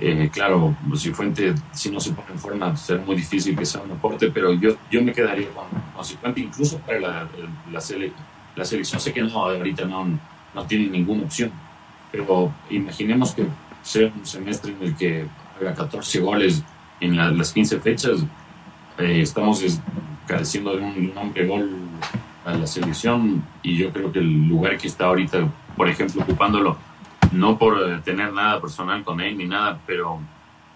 [0.00, 3.90] eh, claro, Cifuente, si no se pone en forma, será muy difícil que sea un
[3.90, 7.28] aporte, pero yo, yo me quedaría con, con Cifuente, incluso para la,
[7.72, 7.80] la,
[8.64, 9.00] selección.
[9.00, 10.06] Sé que no, ahorita no,
[10.54, 11.50] no tiene ninguna opción,
[12.12, 13.48] pero imaginemos que
[13.82, 15.26] sea un semestre en el que
[15.60, 16.62] haga 14 goles
[17.00, 18.20] en las 15 fechas.
[18.98, 19.62] Eh, estamos
[20.26, 21.70] careciendo de un, hombre gol
[22.44, 26.76] a la selección y yo creo que el lugar que está ahorita, por ejemplo, ocupándolo
[27.32, 30.18] no por eh, tener nada personal con él ni nada, pero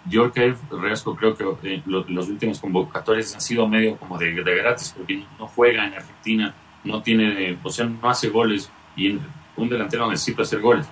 [0.06, 4.94] yo que Riasco creo que eh, los, últimos convocatorios han sido medio como de, gratis,
[4.96, 9.18] porque no juega en Argentina, no tiene, o sea, no hace goles y
[9.56, 10.86] un delantero necesita hacer goles.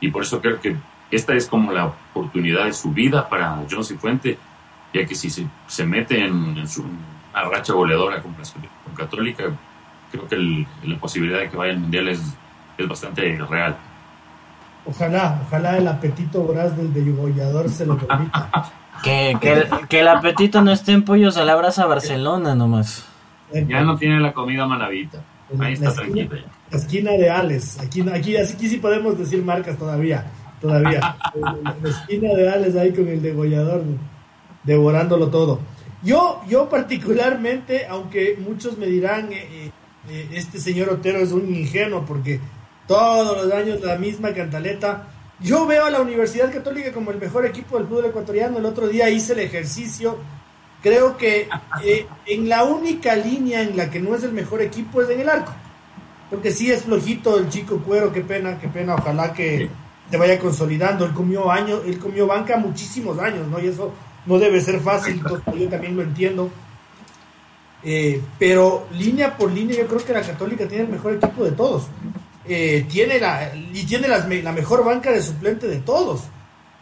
[0.00, 0.76] Y por eso creo que
[1.14, 4.38] esta es como la oportunidad de su vida para John Cifuente,
[4.92, 9.44] ya que si se, se mete en, su una racha goleadora con, con Católica,
[10.10, 12.20] creo que la posibilidad de que vaya al Mundial es,
[12.78, 13.76] es bastante real.
[14.86, 18.50] Ojalá, ojalá el apetito voraz del degollador se lo permita.
[19.02, 19.36] que,
[19.88, 23.06] que, el, apetito no esté en pollos a la brasa Barcelona nomás.
[23.52, 25.22] Ya no tiene la comida manavita.
[25.58, 26.36] Ahí está tranquilo
[26.70, 27.78] La esquina de Ales.
[27.80, 30.26] Aquí, aquí, aquí sí podemos decir marcas todavía.
[30.64, 31.16] Todavía.
[31.82, 33.82] la esquina de Ales ahí con el degollador
[34.62, 35.60] devorándolo todo.
[36.02, 39.70] Yo, yo particularmente, aunque muchos me dirán, eh,
[40.08, 42.40] eh, este señor Otero es un ingenuo porque
[42.86, 45.08] todos los años la misma cantaleta.
[45.40, 48.56] Yo veo a la Universidad Católica como el mejor equipo del fútbol ecuatoriano.
[48.56, 50.16] El otro día hice el ejercicio.
[50.82, 51.48] Creo que
[51.84, 55.20] eh, en la única línea en la que no es el mejor equipo es en
[55.20, 55.52] el arco.
[56.30, 58.94] Porque sí es flojito el chico cuero, qué pena, qué pena.
[58.94, 59.68] Ojalá que
[60.10, 61.04] te vaya consolidando.
[61.04, 63.60] Él comió años, él comió banca muchísimos años, ¿no?
[63.60, 63.92] Y eso
[64.26, 66.50] no debe ser fácil, yo también lo entiendo.
[67.82, 71.52] Eh, pero línea por línea, yo creo que la Católica tiene el mejor equipo de
[71.52, 71.88] todos.
[72.46, 76.24] eh, tiene la y tiene la mejor banca de suplente de todos,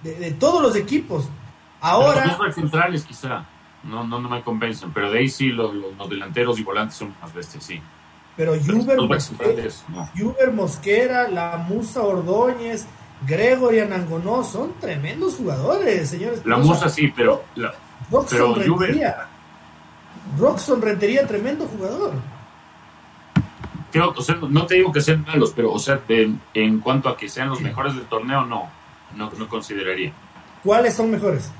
[0.03, 1.29] de, todos los equipos.
[1.81, 2.37] Ahora.
[2.39, 3.45] Los centrales quizá,
[3.83, 5.73] no, no, no me convencen, pero de ahí sí los,
[6.09, 7.81] delanteros y volantes son más bestias, sí.
[8.37, 12.87] Pero Juber Mosquera, la Musa Ordóñez,
[13.27, 16.45] Gregory Anangonó son tremendos jugadores, señores.
[16.45, 17.45] La Musa sí, pero.
[17.55, 17.73] La,
[18.11, 19.29] Roxon Rentería.
[20.39, 22.13] Roxon Rentería, tremendo jugador
[24.49, 27.61] no te digo que sean malos, pero o sea, en, cuanto a que sean los
[27.61, 28.69] mejores del torneo, no,
[29.15, 30.13] no, consideraría.
[30.63, 31.51] ¿Cuáles son mejores?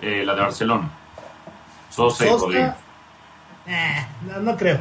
[0.00, 0.90] Eh, la de Barcelona.
[1.90, 2.74] Sosa, y Rodríguez.
[3.66, 4.06] Eh,
[4.40, 4.80] no, creo.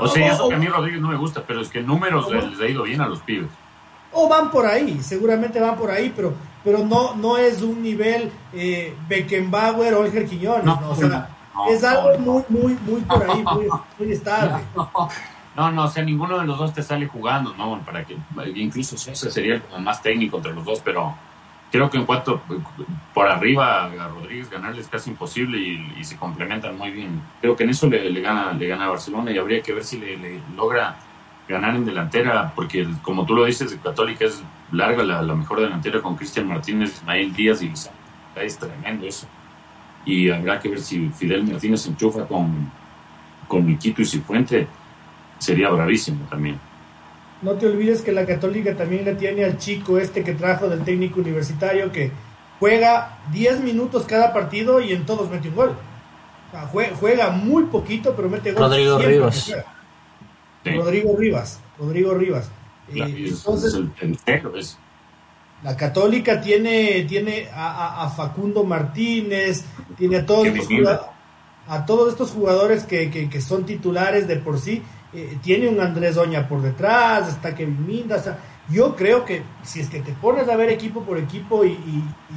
[0.00, 2.60] O sea, eso que a mí Rodríguez no me gusta, pero es que números les
[2.60, 3.48] ha ido bien a los pibes.
[4.12, 8.30] O van por ahí, seguramente van por ahí, pero pero no no es un nivel
[8.52, 11.28] eh, Beckenbauer o Olger Quiñones, no, o sea,
[11.70, 14.62] es algo muy, muy, muy por ahí, muy, muy estable.
[15.56, 17.80] No, no, o sea, ninguno de los dos te sale jugando, ¿no?
[17.80, 18.14] Para que
[18.54, 21.14] incluso Sosa sería como más técnico entre los dos, pero
[21.72, 22.42] creo que en cuanto
[23.14, 27.22] por arriba a Rodríguez ganarle es casi imposible y, se complementan muy bien.
[27.40, 29.98] Creo que en eso le, gana le gana a Barcelona y habría que ver si
[29.98, 30.98] le, logra
[31.48, 36.16] ganar en delantera, porque como tú lo dices, Católica es larga la, mejor delantera con
[36.16, 37.72] Cristian Martínez, Ismael Díaz y
[38.36, 39.26] es tremendo eso.
[40.04, 42.70] Y habrá que ver si Fidel Martínez enchufa con,
[43.48, 44.66] con Miquito y Cifuente
[45.38, 46.58] sería bravísimo también.
[47.42, 50.84] No te olvides que la Católica también le tiene al chico este que trajo del
[50.84, 52.10] técnico universitario que
[52.58, 55.76] juega 10 minutos cada partido y en todos mete un gol.
[56.72, 58.62] juega, muy poquito, pero mete gol.
[58.62, 59.52] Rodrigo Rivas.
[60.74, 61.60] Rodrigo Rivas.
[61.78, 62.50] Rodrigo Rivas.
[62.94, 63.78] Eh, entonces,
[65.62, 69.64] la Católica tiene, tiene a, Facundo Martínez,
[69.96, 71.00] tiene a todos, estos,
[71.66, 74.82] a todos estos jugadores que, que son titulares de por sí
[75.16, 79.88] eh, tiene un Andrés Doña por detrás, está Kevin Minda, yo creo que si es
[79.88, 81.78] que te pones a ver equipo por equipo y,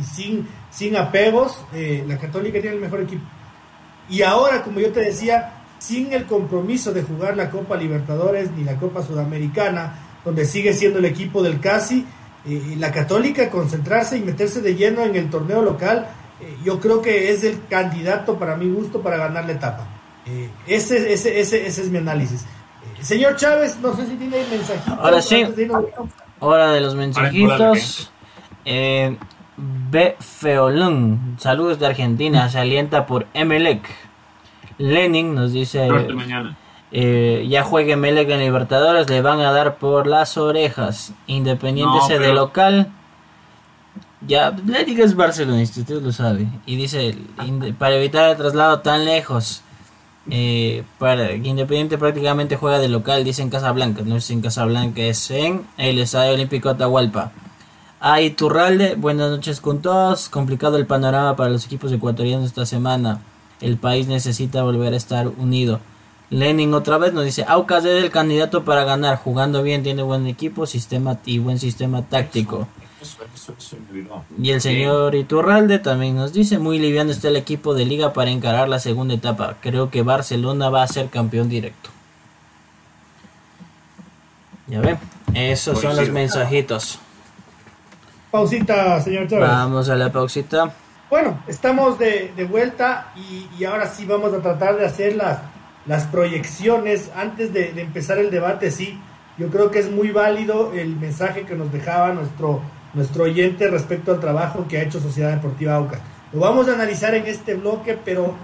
[0.01, 3.23] sin, sin apegos, eh, la Católica tiene el mejor equipo.
[4.07, 8.63] Y ahora, como yo te decía, sin el compromiso de jugar la Copa Libertadores ni
[8.63, 12.05] la Copa Sudamericana, donde sigue siendo el equipo del casi,
[12.45, 16.07] eh, la Católica concentrarse y meterse de lleno en el torneo local,
[16.63, 19.85] yo creo que es el candidato para mi gusto para ganar la etapa.
[20.67, 22.45] ese, ese, ese, ese es mi análisis.
[23.01, 24.99] Señor Chávez, no sé si tiene mensajitos.
[24.99, 25.45] Ahora sí,
[26.39, 28.11] hora de los mensajitos.
[28.65, 29.17] Eh,
[29.57, 30.15] B.
[30.19, 33.81] Feolun, saludos de Argentina, se alienta por Emelec.
[34.79, 35.87] Lenin nos dice:
[36.91, 41.13] eh, Ya juegue Emelec en Libertadores, le van a dar por las orejas.
[41.27, 42.91] Independiente de local.
[44.25, 46.47] Ya, Lenin es barcelonista, usted lo sabe.
[46.65, 47.15] Y dice:
[47.77, 49.61] Para evitar el traslado tan lejos
[50.31, 55.31] eh, para Independiente prácticamente juega de local, dice en Casablanca, no es en Casablanca, es
[55.31, 57.31] en el Estadio Olímpico Atahualpa.
[57.99, 60.29] Hay Turralde, buenas noches con todos.
[60.29, 63.19] Complicado el panorama para los equipos ecuatorianos esta semana.
[63.61, 65.79] El país necesita volver a estar unido.
[66.29, 70.27] Lenin otra vez nos dice, Aucas es el candidato para ganar, jugando bien, tiene buen
[70.27, 72.67] equipo, sistema y buen sistema táctico.
[74.41, 78.29] Y el señor Iturralde también nos dice, muy liviano está el equipo de liga para
[78.29, 79.57] encarar la segunda etapa.
[79.61, 81.89] Creo que Barcelona va a ser campeón directo.
[84.67, 84.99] Ya ven,
[85.33, 86.99] esos son los mensajitos.
[88.29, 89.49] Pausita, señor Chávez.
[89.49, 90.75] Vamos a la pausita.
[91.09, 95.39] Bueno, estamos de, vuelta y, ahora sí vamos a tratar de hacer las,
[95.85, 97.09] las proyecciones.
[97.15, 98.99] Antes de, de empezar el debate, sí,
[99.37, 102.61] yo creo que es muy válido el mensaje que nos dejaba nuestro
[102.93, 105.99] nuestro oyente respecto al trabajo que ha hecho Sociedad Deportiva Aucas.
[106.31, 108.35] Lo vamos a analizar en este bloque, pero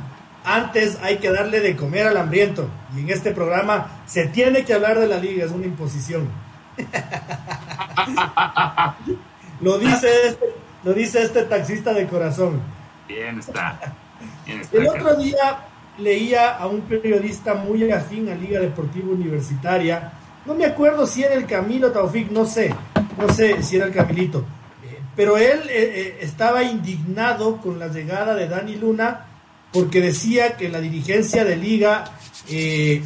[0.44, 2.68] antes hay que darle de comer al hambriento.
[2.96, 6.30] Y en este programa se tiene que hablar de la liga, es una imposición.
[9.62, 10.46] lo, dice este,
[10.86, 12.62] lo dice este taxista de corazón.
[13.08, 13.78] Bien está.
[14.72, 15.58] El otro día
[15.98, 20.14] leía a un periodista muy afín a Liga Deportiva Universitaria.
[20.46, 22.74] No me acuerdo si era el Camilo Taufik, no sé
[23.18, 24.40] no sé si era el Camilito,
[24.84, 29.28] eh, pero él eh, eh, estaba indignado con la llegada de Dani Luna
[29.72, 32.06] porque decía que la dirigencia de liga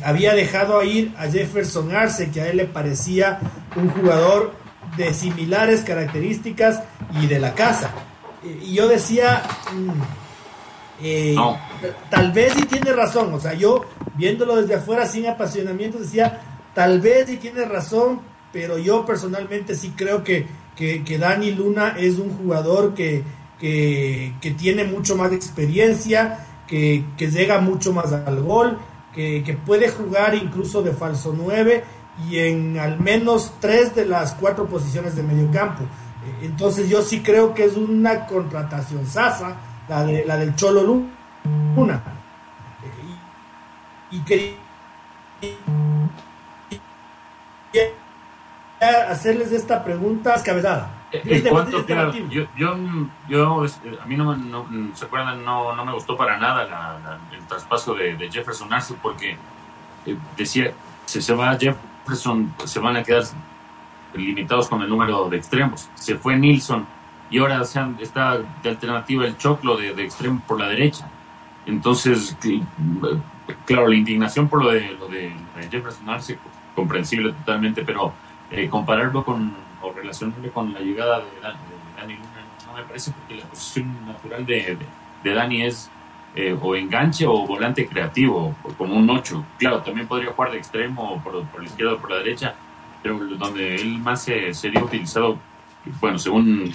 [0.03, 3.39] había dejado a ir a Jefferson Arce, que a él le parecía
[3.75, 4.53] un jugador
[4.99, 6.83] de similares características
[7.21, 7.91] y de la casa.
[8.43, 9.43] y yo decía,
[9.73, 9.89] mm,
[12.09, 13.85] tal vez sí tiene razón, o sea, yo
[14.15, 16.41] viéndolo desde afuera sin apasionamiento decía,
[16.73, 18.21] tal vez sí tiene razón,
[18.51, 23.23] pero yo personalmente sí creo que, que, Dani Luna es un jugador que,
[23.59, 28.77] que, tiene mucho más experiencia, que, llega mucho más al gol,
[29.13, 31.83] que, puede jugar incluso de falso 9
[32.27, 35.83] y en al menos tres de las cuatro posiciones de medio campo.
[35.83, 39.55] Eh, entonces yo sí creo que es una contratación sasa,
[39.87, 42.01] la, de, la del Cholo Luna.
[42.83, 42.89] Eh,
[44.11, 44.55] y, y quería
[49.09, 50.95] hacerles esta pregunta escabezada.
[51.11, 52.77] Eh, ¿Cuánto, yo, yo,
[53.27, 53.65] yo,
[53.99, 58.15] a mí no, no, se acuerdan, no, no me gustó para nada el traspaso de,
[58.15, 59.35] de Jefferson Arce porque
[60.37, 60.71] decía,
[61.05, 61.57] si se va
[62.09, 63.23] Jefferson, se van a quedar
[64.15, 65.89] limitados con el número de extremos.
[65.93, 66.87] Se fue Nilsson
[67.29, 71.07] y ahora está de alternativa el Choclo de, extremo por la derecha.
[71.67, 72.35] Entonces,
[73.65, 75.31] claro, la indignación por lo de, lo de,
[75.69, 76.39] Jefferson Arce,
[76.75, 78.13] comprensible totalmente, pero
[78.49, 82.27] eh, compararlo con o relacionarlo con la llegada de, Dani Luna
[82.65, 84.77] no me parece porque la posición natural de,
[85.23, 85.91] de Dani es
[86.35, 89.45] eh, o enganche o volante creativo, como un 8.
[89.57, 92.55] Claro, también podría jugar de extremo por, por la izquierda o por la derecha,
[93.01, 95.37] pero donde él más se, sería utilizado,
[95.99, 96.71] bueno, según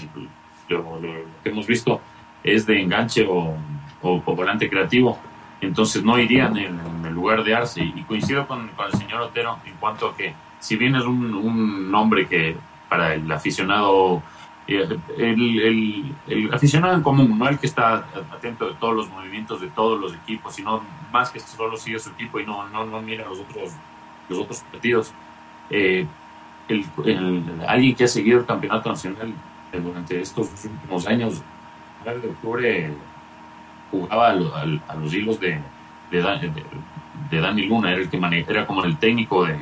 [0.69, 1.01] lo,
[1.43, 2.01] que hemos visto,
[2.43, 3.57] es de enganche o,
[4.03, 5.19] o, volante creativo.
[5.61, 7.83] Entonces no irían en, el lugar de Arce.
[7.83, 11.91] Y coincido con, con, el señor Otero en cuanto a que, si bien es un
[11.91, 12.57] nombre que
[12.89, 14.23] para el aficionado
[14.67, 19.61] el, el, el, aficionado en común, no el que está atento de todos los movimientos
[19.61, 23.03] de todos los equipos, sino más que solo sigue su equipo y no, no, no
[23.03, 23.73] mira los otros,
[24.29, 25.12] los otros partidos.
[25.71, 26.07] Eh,
[27.67, 29.35] alguien que ha seguido el campeonato nacional
[29.73, 31.43] durante estos últimos años,
[32.05, 32.91] de octubre
[33.91, 35.59] jugaba a, los hilos de,
[36.11, 36.23] de,
[37.31, 39.57] de, Dani Luna, era el que era como el técnico de,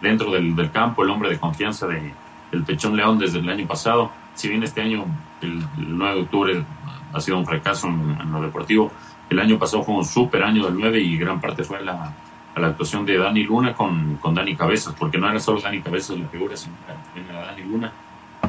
[0.00, 2.12] dentro del, del campo, el hombre de confianza de,
[2.50, 5.04] del Pechón León desde el año pasado si bien este año,
[5.40, 6.64] el, 9 de octubre,
[7.12, 8.90] ha sido un fracaso en, lo deportivo,
[9.30, 12.12] el año pasado fue un súper año del 9 y gran parte fue la,
[12.54, 15.80] a la actuación de Dani Luna con, con Dani Cabezas, porque no era solo Dani
[15.80, 17.92] Cabezas la figura, sino también era Dani Luna.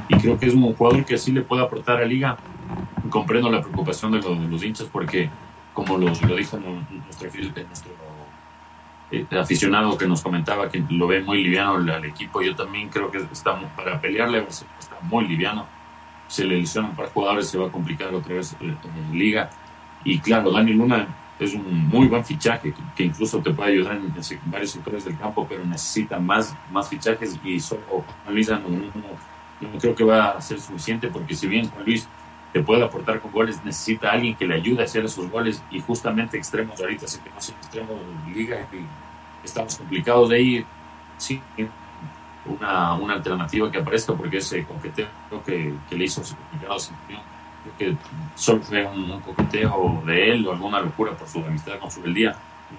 [0.10, 2.38] Y creo que es un jugador que sí le puede aportar a Liga.
[3.10, 5.30] Comprendo la preocupación de, los hinchas porque,
[5.74, 7.92] como lo, lo dijo nuestro, nuestro
[9.12, 13.12] eh, aficionado que nos comentaba que lo ve muy liviano al, equipo, yo también creo
[13.12, 14.66] que está para pelearle está
[15.04, 15.68] muy liviano
[16.28, 19.50] se le lesionan para jugadores, se va a complicar otra vez en liga.
[20.04, 21.08] Y claro, Dani Luna
[21.40, 24.14] es un muy buen fichaje que, incluso te puede ayudar en,
[24.46, 29.96] varios sectores del campo, pero necesita más, más fichajes y solo Luis no, no, creo
[29.96, 32.08] que va a ser suficiente porque si bien Juan Luis
[32.54, 35.82] te puede aportar con goles, necesita alguien que le ayude a hacer esos goles y
[35.82, 37.96] justamente extremos ahorita, si que no extremos
[38.28, 40.66] de liga y estamos complicados de ahí,
[41.18, 41.42] sí,
[42.46, 45.08] una, una alternativa que aparezca, porque ese coqueteo
[45.46, 46.80] que, que le hizo su complicado
[47.78, 47.98] creo que
[48.36, 52.36] solo fue un, coqueteo de él o alguna locura por su amistad con su día.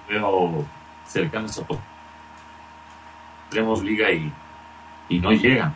[0.07, 0.65] Veo
[1.05, 1.63] cercanos a
[3.49, 4.31] tenemos liga y,
[5.09, 5.73] y no llegan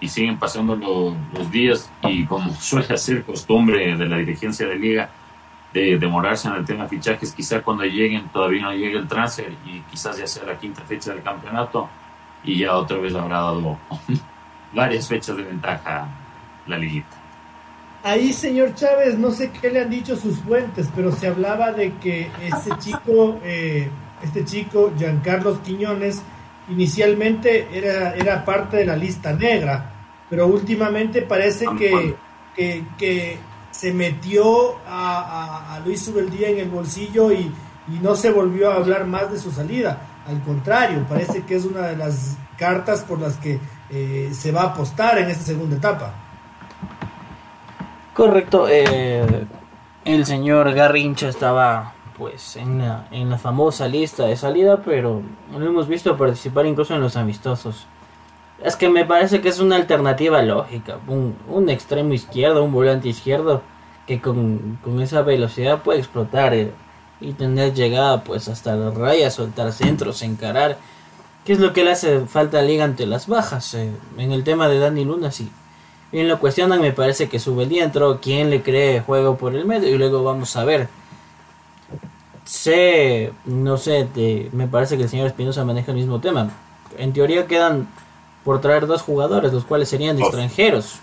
[0.00, 5.08] y siguen pasando los, días y como suele ser costumbre de la dirigencia de liga
[5.72, 9.52] de demorarse en el tema de fichajes, quizá cuando lleguen todavía no llegue el transfer
[9.66, 11.88] y quizás ya sea la quinta fecha del campeonato
[12.44, 13.78] y ya otra vez habrá dado
[14.72, 16.08] varias fechas de ventaja
[16.66, 17.24] la liguita.
[18.02, 21.94] Ahí, señor Chávez, no sé qué le han dicho sus fuentes, pero se hablaba de
[21.94, 23.88] que este chico, eh,
[24.22, 26.22] este chico, Giancarlos Quiñones,
[26.68, 29.90] inicialmente era, era parte de la lista negra,
[30.28, 32.14] pero últimamente parece que,
[32.98, 33.38] que,
[33.70, 37.52] se metió a, a, Luis Subeldía en el bolsillo y,
[37.88, 40.13] y no se volvió a hablar más de su salida.
[40.26, 43.60] Al contrario, parece que es una de las cartas por las que
[43.90, 46.14] eh, se va a apostar en esta segunda etapa.
[48.14, 48.66] Correcto.
[48.68, 49.46] Eh,
[50.04, 55.20] el señor Garrincha estaba pues en la, en la famosa lista de salida, pero
[55.52, 57.86] lo hemos visto participar incluso en los amistosos.
[58.62, 60.98] Es que me parece que es una alternativa lógica.
[61.08, 63.62] Un, extremo izquierdo, un volante izquierdo,
[64.06, 66.54] que con, con esa velocidad puede explotar.
[66.54, 66.72] Eh,
[67.24, 70.78] y tener llegada pues hasta la raya, soltar centros, encarar.
[71.44, 73.74] ¿Qué es lo que le hace falta a Liga ante las bajas?
[73.74, 75.50] Eh, en el tema de Dani Luna, sí.
[76.12, 79.54] Bien lo cuestionan, me parece que sube el día entró quien le cree juego por
[79.54, 80.88] el medio y luego vamos a ver.
[82.44, 84.06] Sé, no sé,
[84.52, 86.50] me parece que el señor Espinosa maneja el mismo tema.
[86.98, 87.88] En teoría quedan
[88.44, 91.00] por traer dos jugadores, los cuales serían extranjeros.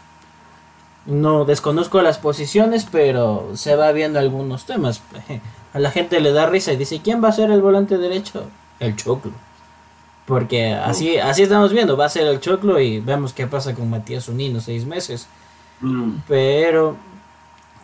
[1.06, 5.02] No desconozco las posiciones, pero se va viendo algunos temas.
[5.74, 8.44] a la gente le da risa y dice, ¿quién va a ser el volante derecho?
[8.80, 9.32] El Choclo.
[10.26, 13.90] Porque así, así estamos viendo, va a ser el Choclo y vemos qué pasa con
[13.90, 15.28] Matías Unino, seis meses.
[15.82, 16.18] Mm.
[16.28, 16.96] Pero,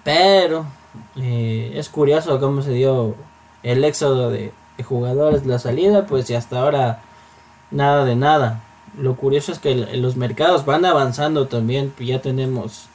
[0.03, 0.65] pero,
[1.15, 3.15] eh, es curioso cómo se dio
[3.63, 4.53] el éxodo de,
[4.84, 7.01] jugadores, la salida, pues y hasta ahora
[7.72, 8.61] nada de nada.
[8.97, 11.93] lo curioso es que los mercados van avanzando también.
[11.99, 12.86] Ya tenemos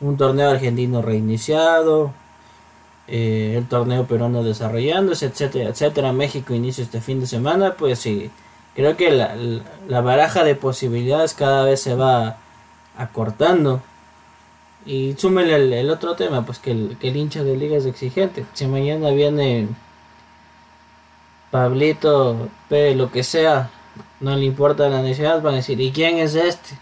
[0.00, 2.12] un torneo argentino reiniciado,
[3.06, 6.12] eh, el torneo peruano desarrollándose, etcétera, etcétera.
[6.12, 8.30] México inicia este fin de semana, pues sí,
[8.74, 9.34] creo que la,
[9.88, 12.38] la baraja de posibilidades cada vez se va
[12.96, 13.80] acortando.
[14.86, 18.46] Y súmele el, otro tema, pues que el, que el hincha de liga es exigente.
[18.54, 19.68] Si mañana viene
[21.50, 23.70] Pablito, P, lo que sea,
[24.20, 26.78] no le importa la necesidad, van a decir, ¿y quién es este?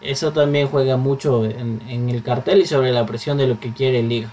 [0.00, 3.72] Eso también juega mucho en, en el cartel y sobre la presión de lo que
[3.72, 4.30] quiere liga.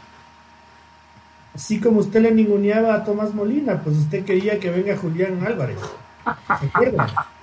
[1.56, 5.80] Así como usted le ninguneaba a Tomás Molina, pues usted quería que venga Julián Álvarez.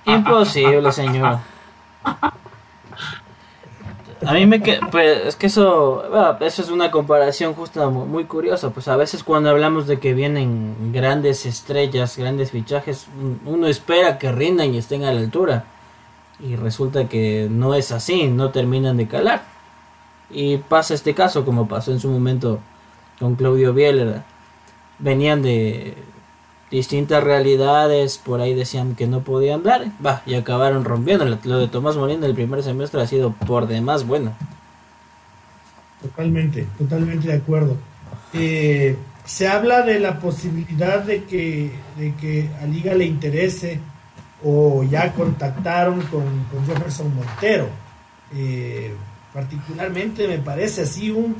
[0.05, 1.39] Imposible, señor.
[4.25, 6.03] A mí me que pues es que eso,
[6.39, 10.93] eso es una comparación justa muy curiosa, pues a veces cuando hablamos de que vienen
[10.93, 13.07] grandes estrellas, grandes fichajes,
[13.45, 15.65] uno espera que rindan y estén a la altura
[16.43, 19.43] y resulta que no es así, no terminan de calar.
[20.29, 22.59] Y pasa este caso como pasó en su momento
[23.19, 24.21] con Claudio Bieler.
[24.99, 25.95] Venían de
[26.69, 31.25] distintas realidades, por ahí decían que no podían dar, va, y acabaron rompiendo.
[31.43, 34.33] Lo de Tomás Molina el primer semestre ha sido por demás bueno.
[36.01, 37.77] Totalmente, totalmente de acuerdo.
[38.33, 43.79] Eh, se habla de la posibilidad de que, de que a Liga le interese
[44.43, 46.23] o ya contactaron con,
[46.65, 47.67] Jefferson Montero.
[48.35, 48.95] Eh,
[49.33, 51.35] particularmente me parece así un,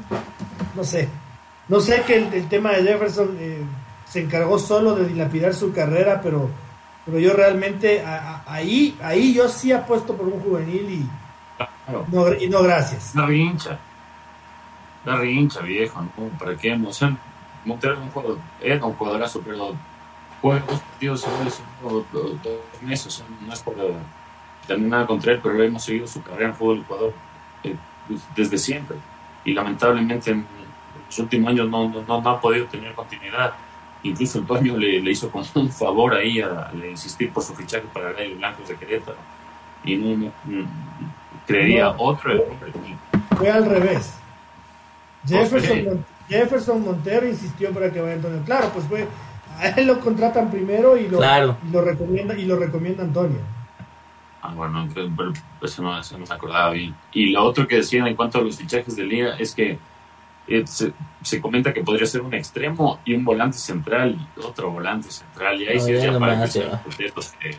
[0.76, 1.08] no sé,
[1.68, 3.64] no sé que el, tema de Jefferson eh,
[4.06, 6.50] se encargó solo de dilapidar su carrera, pero,
[7.06, 8.04] pero yo realmente
[8.48, 11.10] ahí, ahí yo sí apuesto por un juvenil y,
[12.12, 13.14] no, y no gracias.
[13.16, 13.78] La rincha,
[15.06, 16.28] la rincha viejo, ¿no?
[16.40, 17.18] ¿para qué emoción?
[17.66, 19.74] Montero un jugador, era un jugadorazo, pero
[20.44, 21.26] juega dos partidos
[21.82, 22.34] dos, dos,
[22.84, 23.76] meses, no es por
[24.68, 27.14] tener nada contra él, pero hemos seguido su carrera en fútbol Ecuador
[27.64, 27.76] eh,
[28.36, 28.98] desde siempre
[29.44, 30.46] y lamentablemente en
[31.08, 33.56] los últimos años no, no, no ha podido tener continuidad
[34.04, 37.86] Incluso el dueño le, le hizo con un favor ahí a, insistir por su fichaje
[37.94, 39.18] para el Blancos de Querétaro.
[39.86, 40.32] Y no,
[41.48, 42.32] creería otro
[43.38, 44.16] Fue al revés.
[45.26, 48.42] Jefferson, Jefferson Montero insistió para que vaya Antonio.
[48.46, 49.08] Claro, pues fue,
[49.58, 53.40] a él lo contratan primero y lo, y lo recomienda y lo recomienda Antonio.
[54.42, 54.88] Ah, bueno,
[55.62, 56.94] eso no, eso no me acordaba bien.
[57.14, 59.80] Y lo otro que decían en cuanto a los fichajes de liga es que
[60.46, 65.10] eh, se, comenta que podría ser un extremo y un volante central y otro volante
[65.10, 65.62] central.
[65.62, 66.70] Y ahí sí ya, para que se,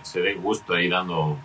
[0.02, 1.38] se, dé gusto ahí dando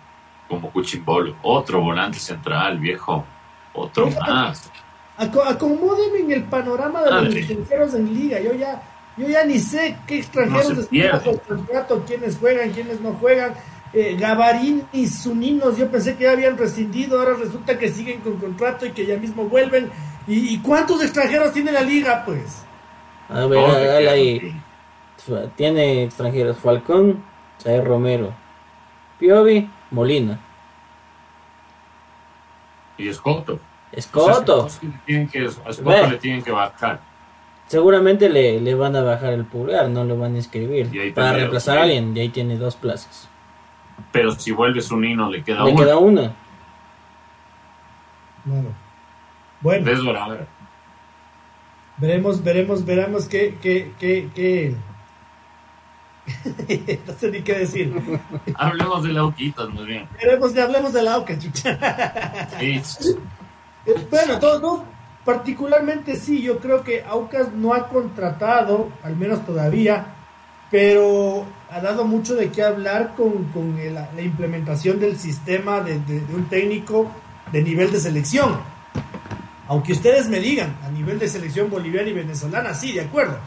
[0.46, 1.34] como cuchimbolo.
[1.42, 3.24] Otro volante central, viejo.
[3.72, 4.70] Otro más.
[5.16, 8.40] acomódenme en el panorama de los extranjeros en liga.
[8.40, 8.82] Yo ya,
[9.20, 13.54] yo ya ni sé qué extranjeros están bajo contrato, quiénes juegan, quiénes no juegan.
[13.92, 18.36] Eh, Gavarín y Suninos, yo pensé que ya habían rescindido, ahora resulta que siguen con
[18.36, 19.90] contrato y que ya mismo vuelven
[20.26, 22.64] ¿Y, cuántos extranjeros tiene la liga, pues?
[23.28, 24.62] A ver, ahí.
[25.56, 27.22] Tiene extranjeros Falcón,
[27.62, 28.32] Jair Romero,
[29.18, 30.38] Piovi, Molina.
[32.96, 33.58] Y Escoto.
[33.92, 34.68] Escoto.
[35.04, 37.00] tienen que, a le tienen que bajar.
[37.70, 41.14] Seguramente le, le, van a bajar el pulgar, no lo van a inscribir.
[41.14, 43.28] Para reemplazar a alguien, y ahí tiene dos plazas.
[44.10, 45.70] Pero si vuelves un hino, le queda una.
[45.70, 46.34] Le queda una.
[48.44, 48.70] Bueno.
[49.60, 49.86] Bueno.
[51.98, 54.74] Veremos, veremos, veremos qué, qué, qué, qué.
[57.06, 57.94] no sé ni qué decir.
[58.56, 60.08] hablemos de la Auquita, muy bien.
[60.20, 61.78] Veremos, hablemos de la Auca, chucha.
[62.58, 62.82] sí.
[64.10, 64.84] Bueno, todo,
[65.24, 70.14] particularmente sí, yo creo que Aucas no ha contratado, al menos todavía,
[70.70, 76.20] pero ha dado mucho de qué hablar con, con la, implementación del sistema de, de,
[76.20, 77.10] de un técnico
[77.52, 78.58] de nivel de selección
[79.70, 83.38] aunque ustedes me digan, a nivel de selección boliviana y venezolana, sí, de acuerdo.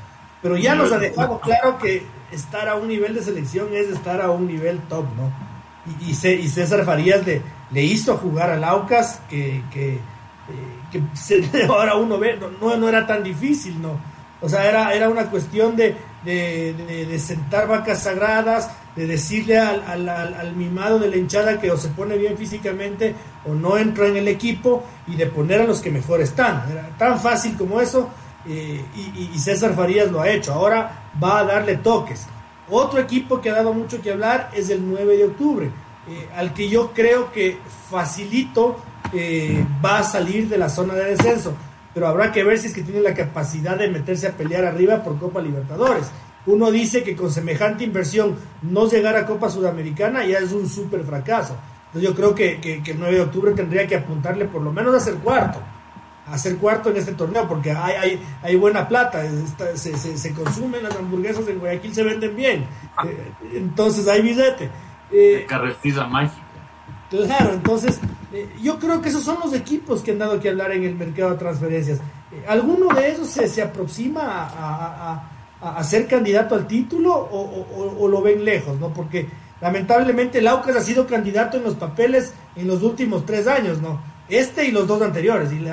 [0.41, 2.01] Pero ya nos ha dejado claro que
[2.31, 5.33] estar a un nivel de selección es estar a un nivel top, ¿no?
[6.01, 9.99] Y, y, César Farías le, le, hizo jugar al Aucas, que, que, eh,
[11.69, 13.99] ahora uno ve, no, no, era tan difícil, ¿no?
[14.41, 20.09] O sea, era, era una cuestión de, de, sentar vacas sagradas, de decirle al, al,
[20.09, 23.15] al, mimado de la hinchada que o se pone bien físicamente
[23.45, 26.65] o no entra en el equipo y de poner a los que mejor están.
[26.69, 28.09] Era tan fácil como eso
[28.45, 30.53] eh, y, César Farías lo ha hecho.
[30.53, 32.27] Ahora va a darle toques.
[32.69, 35.71] Otro equipo que ha dado mucho que hablar es el 9 de octubre,
[36.07, 37.57] eh, al que yo creo que
[37.89, 38.77] facilito
[39.13, 41.53] eh, va a salir de la zona de descenso
[41.93, 45.03] pero habrá que ver si es que tiene la capacidad de meterse a pelear arriba
[45.03, 46.09] por Copa Libertadores.
[46.45, 51.03] Uno dice que con semejante inversión no llegar a Copa Sudamericana ya es un súper
[51.03, 51.55] fracaso.
[51.93, 54.99] yo creo que, que, el 9 de octubre tendría que apuntarle por lo menos a
[54.99, 55.59] ser cuarto,
[56.27, 59.23] a ser cuarto en este torneo, porque hay, hay, hay buena plata,
[59.75, 62.65] se, se, se, consumen las hamburguesas en Guayaquil, se venden bien,
[63.05, 64.69] eh, entonces hay billete.
[65.11, 65.45] Eh,
[66.09, 66.41] mágica.
[67.21, 67.99] Claro, entonces
[68.33, 70.95] eh, yo creo que esos son los equipos que han dado que hablar en el
[70.95, 71.99] mercado de transferencias.
[72.31, 75.29] Eh, ¿Alguno de ellos se, se aproxima a,
[75.61, 78.79] a, ser candidato al título o, o, lo ven lejos?
[78.79, 78.89] ¿no?
[78.89, 79.27] Porque
[79.61, 84.01] lamentablemente el Aucas ha sido candidato en los papeles en los últimos tres años, ¿no?
[84.27, 85.63] Este y los dos anteriores, y,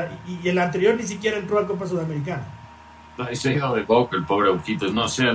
[0.43, 2.45] y el anterior ni siquiera entró a Copa Sudamericana.
[3.17, 5.33] No, se ha ido de boca el pobre Auquitos, no, o sea,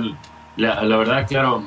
[0.56, 1.62] la, la verdad, claro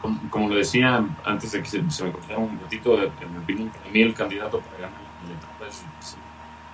[0.00, 3.90] como, lo decía antes de que se, me cortara un ratito, en mi opinión, para
[3.90, 6.16] mí el candidato para ganar la etapa es,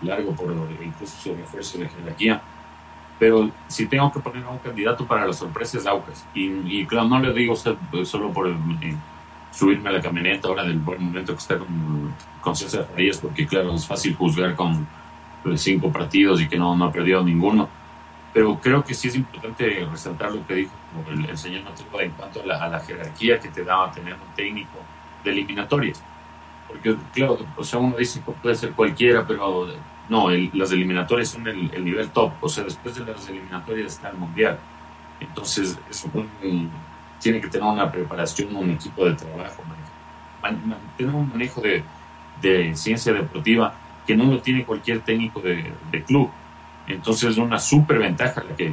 [0.02, 0.52] largo por
[0.82, 2.42] incluso su refuerzo de jerarquía.
[3.18, 6.26] Pero si tengo que poner a un candidato para las sorpresas, Aucas.
[6.34, 8.96] Y, claro, no le digo solo por eh,
[9.52, 12.88] subirme a la camioneta ahora del buen momento que está con, con César
[13.20, 14.86] porque claro, es fácil juzgar con
[15.44, 17.68] pues, cinco partidos y que no, no ha perdido ninguno
[18.32, 20.72] pero creo que sí es importante resaltar lo que dijo
[21.10, 21.62] el, el señor
[22.00, 24.78] en cuanto a la, jerarquía que te daba tener un técnico
[25.22, 26.02] de eliminatorias.
[26.66, 29.68] Porque, claro, o sea, uno dice que puede ser cualquiera, pero
[30.08, 32.32] no, las eliminatorias son el, nivel top.
[32.40, 34.58] O sea, después de las eliminatorias está el mundial.
[35.20, 36.10] Entonces, eso
[37.20, 39.62] tiene que tener una preparación, un equipo de trabajo,
[40.96, 41.84] tener un manejo de,
[42.40, 43.74] de, ciencia deportiva
[44.06, 46.30] que no lo tiene cualquier técnico de, de club
[46.94, 48.72] entonces es una súper ventaja la que,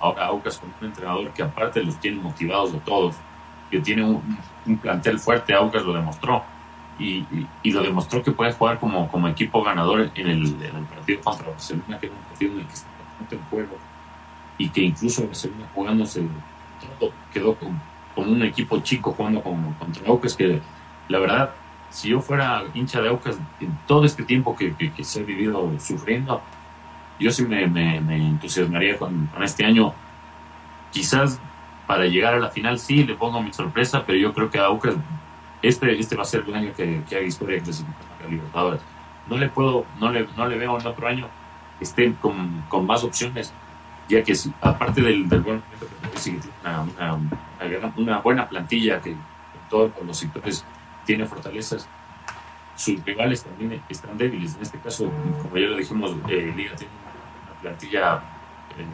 [0.00, 3.16] ahora Aucas con un entrenador que aparte los tiene motivados de todos,
[3.70, 6.44] que tiene un, plantel fuerte, Aucas lo demostró.
[6.98, 7.26] Y,
[7.62, 10.54] y, lo demostró que puede jugar como, como equipo ganador en el,
[10.88, 12.94] partido contra Barcelona, que era un partido en el que estaba
[13.30, 13.76] en juego
[14.58, 16.22] y que incluso Barcelona jugándose
[16.98, 17.78] todo quedó con,
[18.14, 20.60] con, un equipo chico jugando con, contra Aucas que
[21.08, 21.50] la verdad
[21.96, 25.72] si yo fuera hincha de Aucas en todo este tiempo que, que, se ha vivido
[25.80, 26.42] sufriendo,
[27.18, 29.94] yo sí me, me, entusiasmaría con, con, este año.
[30.92, 31.40] Quizás
[31.86, 34.66] para llegar a la final sí le pongo mi sorpresa, pero yo creo que a
[34.66, 34.94] Aucas
[35.62, 38.82] este, este va a ser el año que, que haga historia la Libertadores.
[39.26, 41.28] No le puedo, no le, no le veo en otro año
[41.78, 43.54] que estén con, con más opciones,
[44.06, 49.16] ya que aparte del, del buen momento que una, una, una, buena plantilla que
[49.70, 50.62] todos los sectores
[51.06, 51.88] tiene fortalezas.
[52.74, 54.56] Sus rivales también están débiles.
[54.56, 55.10] En este caso,
[55.42, 56.92] como ya lo dijimos, eh, Liga tiene
[57.46, 58.16] una plantilla
[58.76, 58.84] eh,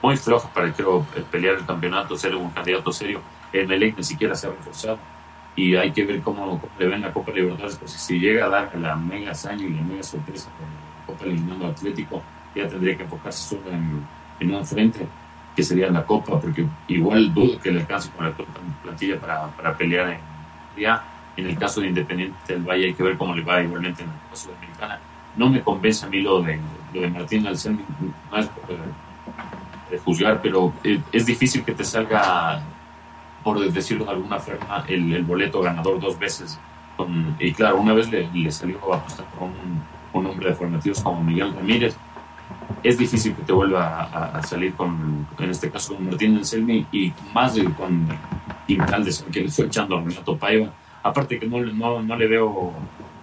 [0.00, 3.20] muy floja para creo, eh, pelear el campeonato, ser un candidato serio.
[3.52, 4.98] El Melec ni siquiera se ha reforzado
[5.54, 8.76] y hay que ver cómo, le ven la Copa Libertadores, pues si llega a dar
[8.78, 12.22] la mega hazaña y la mega sorpresa con la Copa eliminando Atlético,
[12.54, 14.06] ya tendría que enfocarse solo en,
[14.40, 15.06] en, un frente,
[15.54, 18.34] que sería la Copa, porque igual dudo que le alcance con la
[18.82, 20.20] plantilla para, para pelear en
[20.76, 24.02] ya en el caso de Independiente del Valle hay que ver cómo le va igualmente
[24.02, 25.00] en la Copa Sudamericana.
[25.36, 26.58] No me convence a mí lo de,
[26.94, 27.78] lo de Martín Alcén,
[28.30, 28.48] no es
[29.90, 32.60] de juzgar, pero eh, es difícil que te salga,
[33.44, 36.58] por decirlo de alguna forma, el, el boleto ganador dos veces.
[37.38, 39.82] y claro, una vez le, le salió a apostar con un,
[40.14, 41.96] un, hombre de formativos como Miguel Ramírez.
[42.82, 47.12] Es difícil que te vuelva a, salir con, en este caso, con Martín Anselmi y
[47.34, 48.08] más de, con
[48.68, 50.72] Intaldes, que le fue echando a Renato Paiva
[51.06, 52.72] Aparte que no, no, no le veo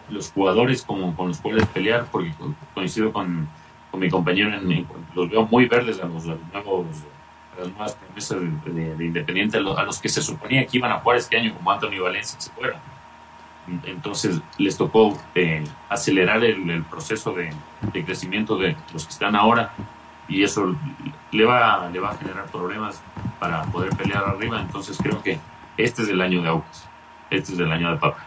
[0.10, 2.32] los jugadores como con los cuales pelear, porque
[2.74, 3.50] coincido con,
[3.92, 6.88] con mi compañero, en, los veo muy verdes a los, nuevos
[7.58, 11.38] las nuevas promesas de, Independiente, a los, que se suponía que iban a jugar este
[11.38, 12.80] año, como Antonio Valencia, se fueron.
[13.86, 17.54] Entonces les tocó eh, acelerar el, proceso de,
[17.94, 19.74] de, crecimiento de los que están ahora
[20.30, 20.74] y eso
[21.32, 23.02] le va, le va a generar problemas
[23.40, 24.62] para poder pelear arriba.
[24.62, 25.38] Entonces creo que
[25.76, 26.90] este es el año de Aucas
[27.38, 28.26] este es el año de Papa.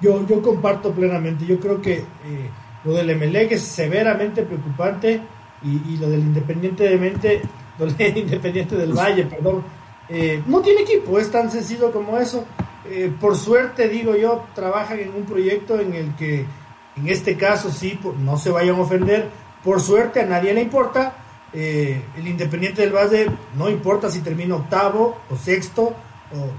[0.00, 1.46] Yo, yo comparto plenamente.
[1.46, 2.50] Yo creo que eh,
[2.84, 5.20] lo del Emelec es severamente preocupante
[5.62, 7.42] y, lo del Independiente de Mente,
[7.78, 9.62] lo del Independiente del Valle, perdón,
[10.08, 12.44] eh, no tiene equipo, es tan sencillo como eso.
[12.86, 16.44] Eh, por suerte, digo yo, trabajan en un proyecto en el que,
[16.96, 19.30] en este caso, sí, no se vayan a ofender.
[19.62, 21.14] Por suerte, a nadie le importa.
[21.54, 25.94] el Independiente del Valle no importa si termina octavo o sexto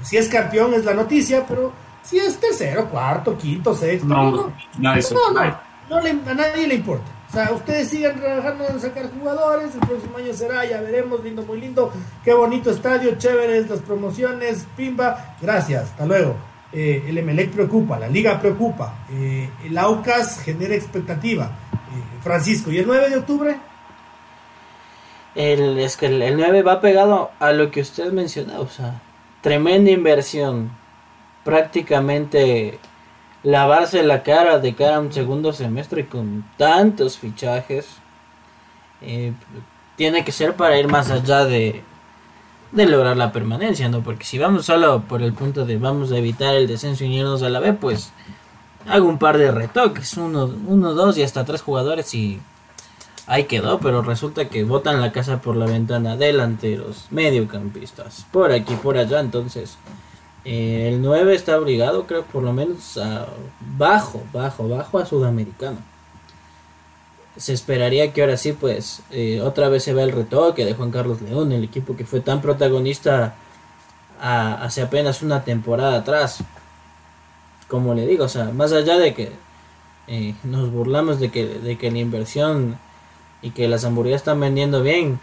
[0.01, 1.71] si es campeón es la noticia, pero
[2.03, 5.97] si es tercero, cuarto, quinto, sexto, no, no, no,
[6.29, 7.11] a nadie le importa.
[7.29, 11.41] O sea, ustedes sigan trabajando en sacar jugadores, el próximo año será, ya veremos, lindo,
[11.41, 11.91] muy lindo,
[12.23, 16.35] qué bonito estadio, chéveres las promociones, pimba, gracias, hasta luego.
[16.71, 21.45] Eh, el Emelec preocupa, la liga preocupa, eh, el Aucas genera expectativa.
[21.45, 23.57] Eh, Francisco, ¿y el 9 de octubre?
[25.33, 29.01] El, es que el, el 9 va pegado a lo que usted mencionó, o sea,
[29.45, 30.71] tremenda inversión.
[31.43, 32.79] prácticamente
[33.43, 37.85] lavarse la cara de cara a un segundo semestre con tantos fichajes.
[39.03, 39.33] Eh,
[39.97, 41.83] tiene que ser para ir más allá de,
[42.71, 44.01] de lograr la permanencia, ¿no?
[44.01, 47.43] Porque si vamos solo por el punto de vamos a evitar el descenso y irnos
[47.43, 48.11] a la B, pues
[48.87, 52.41] hago un par de retoques, uno, uno dos y hasta tres jugadores y
[53.27, 58.75] ahí quedó, pero resulta que botan la casa por la ventana delanteros, mediocampistas, por aquí,
[58.75, 59.77] por allá, entonces
[60.45, 63.27] eh, el 9 está obligado, creo, por lo menos a
[63.77, 65.77] bajo, bajo, bajo a Sudamericano.
[67.35, 70.91] Se esperaría que ahora sí, pues, eh, otra vez se vea el retoque de Juan
[70.91, 73.35] Carlos León, el equipo que fue tan protagonista
[74.21, 76.39] hace apenas una temporada atrás.
[77.67, 79.31] Como le digo, o sea, más allá de que
[80.07, 82.77] eh, nos burlamos de que, de que la inversión
[83.45, 85.19] y que las hamburguesas están vendiendo bien,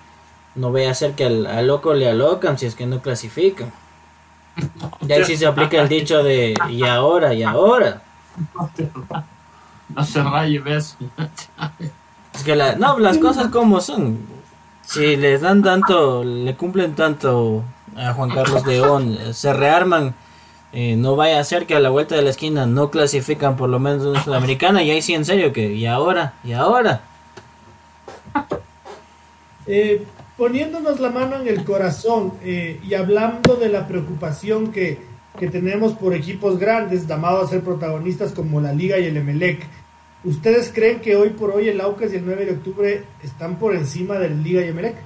[0.54, 3.72] no voy a hacer que al, loco le alocan si es que no clasifican.
[5.00, 8.00] Ya ahí sí se aplica el dicho de y ahora, y ahora.
[9.88, 10.96] No se raye, ves.
[12.32, 14.20] Es que la, no, las cosas como son.
[14.82, 17.64] Si les dan tanto, le cumplen tanto
[17.96, 20.14] a Juan Carlos León, se rearman,
[20.72, 23.68] eh, no vaya a ser que a la vuelta de la esquina no clasifican por
[23.68, 27.02] lo menos una sudamericana y ahí sí en serio que y ahora, y ahora.
[29.66, 30.04] Eh,
[30.36, 34.98] poniéndonos la mano en el corazón eh, y hablando de la preocupación que,
[35.38, 39.64] que, tenemos por equipos grandes llamados a ser protagonistas como la Liga y el Emelec,
[40.24, 43.74] ¿ustedes creen que hoy por hoy el Aucas y el 9 de octubre están por
[43.74, 44.96] encima del Liga y Emelec?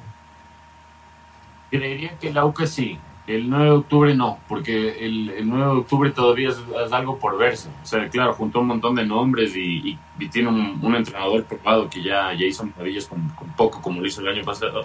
[1.71, 5.79] Creería que el Aucas sí, el 9 de octubre no, porque el, el 9 de
[5.81, 7.69] octubre todavía es, algo por verse.
[7.83, 9.99] O sea, claro, juntó un montón de nombres y,
[10.31, 14.21] tiene un, entrenador probado que ya, ya hizo maravillas con, con, poco, como lo hizo
[14.21, 14.85] el año, pasado.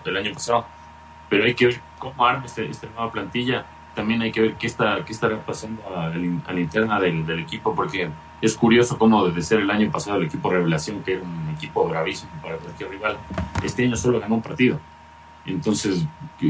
[1.29, 3.65] Pero hay que ver cómo arma este, esta nueva plantilla.
[3.95, 7.75] También hay que ver qué, está, qué estará pasando a, a la interna del, equipo,
[7.75, 8.09] porque
[8.41, 11.87] es curioso cómo desde ser el año pasado el equipo Revelación, que era un equipo
[11.87, 13.17] gravísimo para cualquier rival,
[13.63, 14.79] este año solo ganó un partido
[15.45, 16.05] entonces,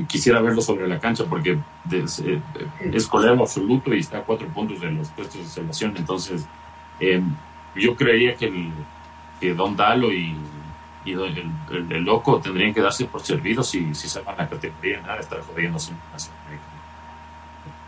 [0.07, 1.57] quisiera verlo sobre la cancha porque
[1.91, 2.41] eh,
[2.81, 5.93] es colero absoluto y está a cuatro puntos de los puestos de salvación.
[5.95, 6.45] Entonces,
[6.99, 7.21] eh,
[7.75, 8.69] yo creería que, el,
[9.39, 10.35] que Don Dalo y,
[11.05, 15.93] el, loco tendrían que darse por servidos si, si salvan la categoría, nada, estar jodiéndose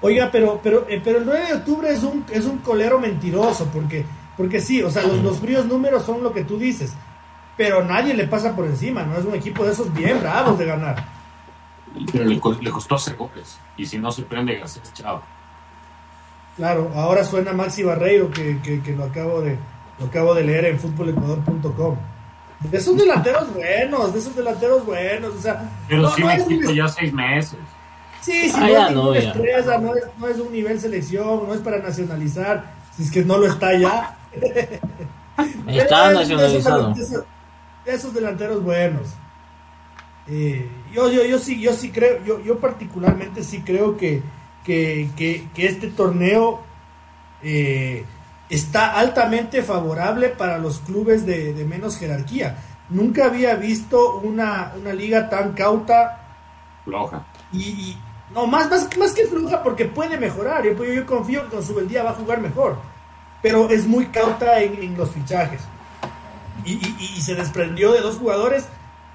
[0.01, 3.69] Oiga, pero, pero, eh, pero el 9 de octubre es un, es un colero mentiroso
[3.71, 4.03] porque,
[4.35, 6.93] porque sí, o sea, los, los números son lo que tú dices
[7.55, 9.17] pero nadie le pasa por encima, ¿no?
[9.17, 11.05] Es un equipo de esos bien bravos de ganar.
[12.11, 12.39] Pero le,
[12.71, 15.21] costó hacer goles, y si no se prende Garcés, chao.
[16.55, 19.57] Claro, ahora suena Maxi Barreiro, que, que, lo, acabo de,
[19.99, 21.95] lo acabo de leer en futbolecuador.com.
[22.61, 25.69] De esos delanteros buenos, de esos delanteros buenos, o sea...
[25.87, 27.59] Pero sí me es ya seis meses.
[28.21, 31.59] Sí, sí, ah, no, es estrella, no, es, no es un nivel selección, no es
[31.59, 32.63] para nacionalizar,
[32.95, 34.15] si es que no lo está ya.
[35.67, 36.93] Está nacionalizado
[37.85, 39.09] esos delanteros buenos.
[40.27, 44.21] Eh, yo, yo, yo sí, yo sí creo, yo, yo particularmente sí creo que,
[44.63, 46.61] que, que, este torneo
[47.41, 48.05] eh,
[48.49, 52.57] está altamente favorable para los clubes de, menos jerarquía.
[52.89, 56.19] Nunca había visto una, una liga tan cauta.
[56.85, 57.25] Floja.
[57.51, 57.97] Y,
[58.33, 60.63] no, más, más, más que floja porque puede mejorar.
[60.63, 62.77] Yo, yo confío que con su día va a jugar mejor.
[63.41, 65.61] Pero es muy cauta en, en los fichajes
[66.65, 68.65] y, se desprendió de dos jugadores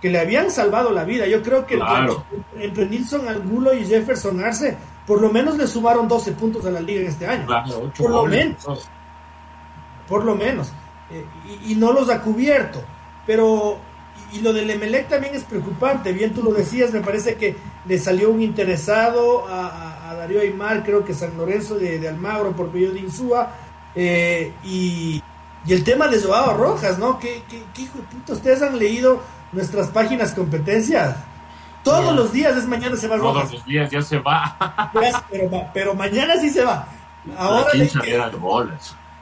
[0.00, 1.26] que le habían salvado la vida.
[1.26, 1.78] Yo creo que
[2.56, 4.76] entre Nilson Angulo y Jefferson Arce,
[5.06, 7.46] por lo menos le sumaron 12 puntos a la liga en este año.
[7.96, 8.88] por lo menos.
[10.08, 10.72] Por lo menos.
[11.10, 11.24] Eh,
[11.66, 12.82] y, no los ha cubierto.
[13.26, 13.78] Pero,
[14.32, 16.12] y, lo del Emelec también es preocupante.
[16.12, 21.04] Bien tú lo decías, me parece que le salió un interesado a, Darío Aymar, creo
[21.04, 23.52] que San Lorenzo de, Almagro por periodo de Insúa.
[23.94, 25.22] Eh, y
[25.68, 27.18] y el tema de Joao Rojas, ¿no?
[27.18, 28.32] ¿Qué, qué, hijo de puta?
[28.32, 29.20] ¿Ustedes han leído
[29.52, 31.14] nuestras páginas competencias?
[31.82, 33.42] Todos los días es mañana se va Rojas.
[33.42, 34.90] Todos los días ya se va.
[35.74, 36.88] pero, mañana sí se va.
[37.36, 37.70] Ahora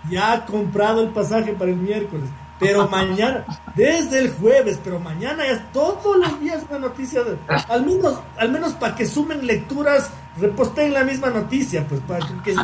[0.08, 2.30] ya ha comprado el pasaje para el miércoles.
[2.60, 3.44] Pero mañana,
[3.74, 7.22] desde el jueves, pero mañana ya todos los días una noticia.
[7.68, 12.54] al menos, al menos para que sumen lecturas, reposten la misma noticia, pues para que,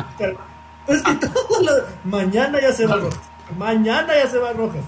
[0.85, 1.71] pues que todo lo,
[2.05, 3.32] mañana ya se va Rojas.
[3.57, 4.83] Mañana ya se va Rojas.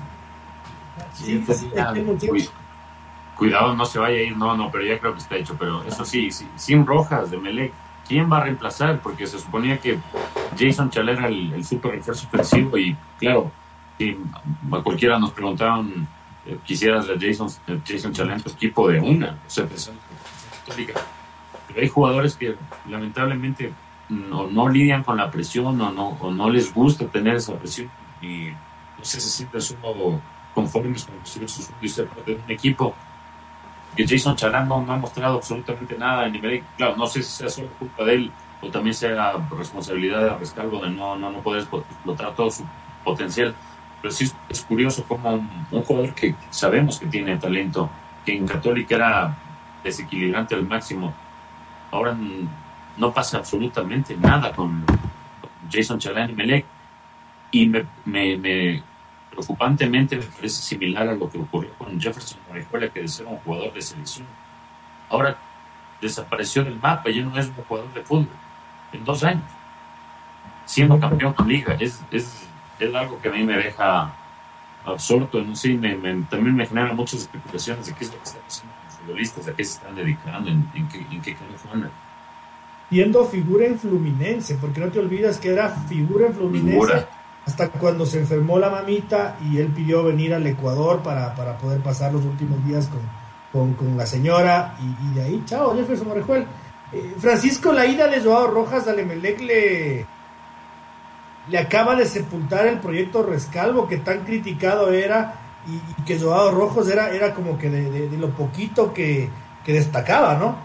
[3.35, 5.55] cuidado, no se vaya a ir, no, no, pero ya creo que está hecho.
[5.57, 7.73] Pero eso sí, sin Rojas de Melec,
[8.07, 8.99] ¿quién va a reemplazar?
[8.99, 9.99] Porque se suponía que
[10.57, 13.51] Jason Chaler era el, super refuerzo ofensivo y claro,
[13.97, 14.17] si
[14.71, 16.07] a cualquiera nos preguntaban,
[16.45, 17.49] eh, quisieras a Jason,
[17.85, 19.67] Jason Chaler tu equipo de una, o sea,
[21.67, 22.55] pero hay jugadores que
[22.87, 23.73] lamentablemente
[24.09, 27.89] no, no lidian con la presión o no, o no les gusta tener esa presión
[28.97, 30.19] no sé, se sienten solo
[30.53, 32.95] conformes con recibir sus y ser parte de un equipo.
[33.95, 36.63] Que Jason Charán no, ha mostrado absolutamente nada en nivel.
[36.77, 40.81] Claro, no sé si sea solo culpa de él o también sea responsabilidad de Rescalvo
[40.81, 42.65] de no, no, no poder explotar todo su
[43.03, 43.55] potencial.
[44.01, 47.89] Pero sí es curioso como un, jugador que sabemos que tiene talento,
[48.25, 49.37] que en Católica era
[49.83, 51.13] desequilibrante al máximo,
[51.91, 52.15] ahora
[52.97, 54.83] no pasa absolutamente nada con,
[55.71, 56.65] Jason Chalán y Melec.
[57.55, 58.83] Y me, me,
[59.31, 63.37] preocupantemente me parece similar a lo que ocurrió con Jefferson Marijuela, que de ser un
[63.37, 64.27] jugador de selección,
[65.09, 65.37] ahora
[66.01, 68.27] desapareció del mapa, ya no es un jugador de fútbol
[68.91, 69.49] en dos años,
[70.65, 71.77] siendo campeón con liga.
[71.79, 72.45] Es, es,
[72.77, 74.13] es algo que a mí me deja
[74.83, 75.55] absorto, ¿no?
[75.55, 75.95] sí, me,
[76.29, 79.47] también me genera muchas especulaciones de qué es lo que está pasando con los futbolistas,
[79.47, 81.89] a qué se están dedicando, en, qué, en qué juegan
[82.89, 87.07] siendo figura en Fluminense, porque no te olvidas que era figura en Fluminense
[87.45, 91.81] hasta cuando se enfermó la mamita y él pidió venir al Ecuador para, para poder
[91.81, 92.89] pasar los últimos días
[93.51, 96.45] con, con, la señora y, de ahí, chao, Jefferson Morejuel.
[96.91, 100.05] Eh, Francisco, la ida de Joao Rojas al Emelec le,
[101.49, 105.35] le acaba de sepultar el proyecto Rescalvo que tan criticado era
[105.67, 109.29] y, que Joao Rojas era, era como que de, lo poquito que,
[109.63, 110.57] que destacaba, ¿no?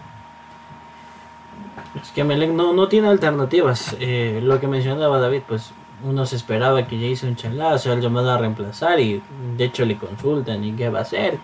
[2.01, 3.95] Es que Melec no, no tiene alternativas.
[3.99, 5.73] Eh, lo que mencionaba David, pues
[6.03, 9.21] uno se esperaba que Jason Chalá sea el llamado a reemplazar y
[9.57, 11.37] de hecho le consultan y qué va a hacer.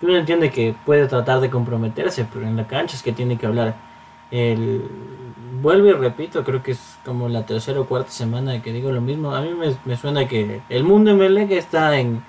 [0.00, 3.46] Uno entiende que puede tratar de comprometerse, pero en la cancha es que tiene que
[3.46, 3.76] hablar.
[4.30, 4.82] El,
[5.60, 9.00] vuelvo y repito, creo que es como la tercera o cuarta semana que digo lo
[9.00, 9.34] mismo.
[9.34, 9.50] A mí
[9.84, 12.24] me, suena que el mundo en Melec está en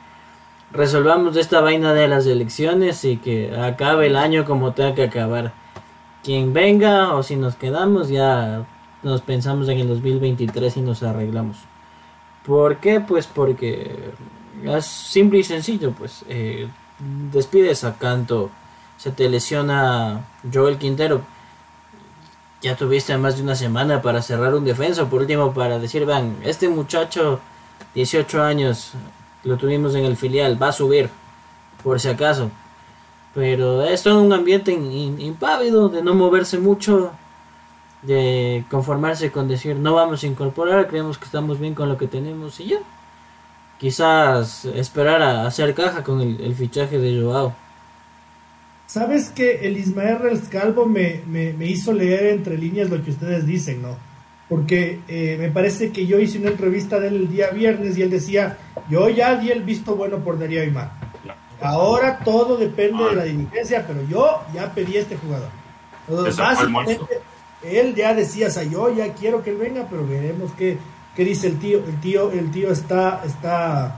[0.72, 5.54] resolvamos esta vaina de las elecciones y que acabe el año como tenga que acabar
[6.24, 8.66] quien venga o si nos quedamos ya
[9.04, 11.58] nos pensamos en el 2023 y nos arreglamos.
[12.46, 13.00] ¿Por qué?
[13.00, 14.12] Pues porque
[14.64, 16.68] es simple y sencillo, pues eh,
[17.32, 18.50] despides a Canto,
[18.98, 21.22] se te lesiona Joel Quintero,
[22.62, 26.38] ya tuviste más de una semana para cerrar un defensa, por último para decir, vean,
[26.44, 27.40] este muchacho,
[27.94, 28.94] 18 años,
[29.44, 31.10] lo tuvimos en el filial, va a subir,
[31.84, 32.50] por si acaso.
[33.34, 37.12] Pero esto en un ambiente impávido, de no moverse mucho,
[38.04, 42.08] de conformarse con decir no vamos a incorporar, creemos que estamos bien con lo que
[42.08, 42.80] tenemos y ya.
[43.80, 47.54] Quizás esperar a hacer caja con el, fichaje de Joao.
[48.86, 53.46] Sabes que el Ismael Rescalvo me, me, me, hizo leer entre líneas lo que ustedes
[53.46, 53.98] dicen, ¿no?
[54.48, 58.04] Porque eh, me parece que yo hice una entrevista de él el día viernes y
[58.04, 58.58] él decía,
[58.90, 60.92] yo ya di el visto bueno por Darío Aymar.
[61.62, 65.50] Ahora todo depende de la diligencia, pero yo ya pedí a este jugador.
[67.64, 70.78] Él ya decía, o yo ya quiero que él venga, pero veremos qué,
[71.16, 71.80] qué dice el tío.
[71.86, 73.96] El tío, el tío está, está,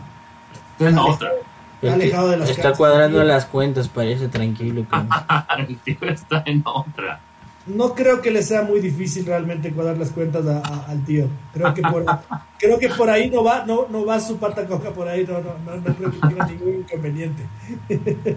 [1.82, 4.86] alejado, de las Está cuadrando las cuentas, parece tranquilo.
[5.58, 7.22] el tío está en otra
[7.68, 11.28] no creo que le sea muy difícil realmente cuadrar las cuentas al tío.
[11.54, 12.06] Creo que por
[12.60, 15.42] creo que por ahí no va, no, no va su pata coja por ahí, no,
[15.42, 17.44] no, no, creo que tenga ningún inconveniente.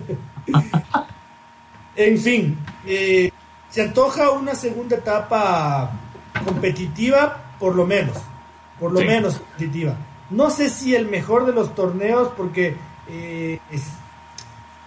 [1.97, 3.31] en fin, eh,
[3.71, 5.91] se antoja una segunda etapa
[6.45, 8.17] competitiva, por lo menos,
[8.81, 9.97] por lo menos competitiva.
[10.31, 12.77] No sé si el mejor de los torneos, porque
[13.09, 13.83] eh, es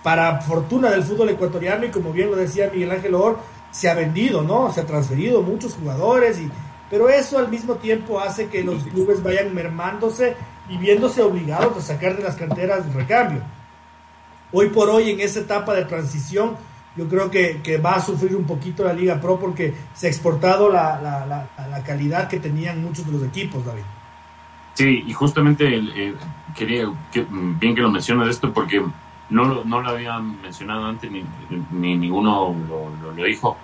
[0.03, 3.39] para fortuna del fútbol ecuatoriano y como bien lo decía Miguel Ángel Or,
[3.71, 4.71] se ha vendido, ¿no?
[4.73, 6.49] Se ha transferido muchos jugadores, y,
[6.89, 10.35] pero eso al mismo tiempo hace que los clubes vayan mermándose
[10.69, 13.41] y viéndose obligados a sacar de las canteras recambio.
[14.51, 16.57] Hoy por hoy, en esa etapa de transición,
[16.95, 20.69] yo creo que, va a sufrir un poquito la Liga Pro porque se ha exportado
[20.69, 23.83] la, la, calidad que tenían muchos de los equipos, David.
[24.73, 26.13] Sí, y justamente
[26.55, 28.81] quería, que, bien que lo mencionas esto, porque
[29.29, 31.23] no, no lo había mencionado antes, ni,
[31.71, 33.57] ni ninguno lo, lo, dijo.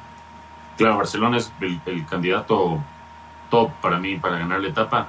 [0.78, 2.82] Claro, Barcelona es el, candidato
[3.50, 5.08] top para mí para ganar la etapa,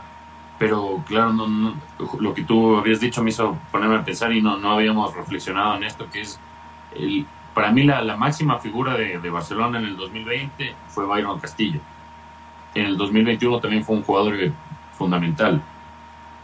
[0.59, 1.75] pero claro, no,
[2.21, 5.77] lo que tú habías dicho me hizo ponerme a pensar y no, no habíamos reflexionado
[5.77, 6.41] en esto, que es
[6.97, 7.27] el,
[7.59, 11.81] para mí la, máxima figura de, Barcelona en el 2020 fue Byron Castillo.
[12.73, 14.53] En el 2021 también fue un jugador
[14.93, 15.61] fundamental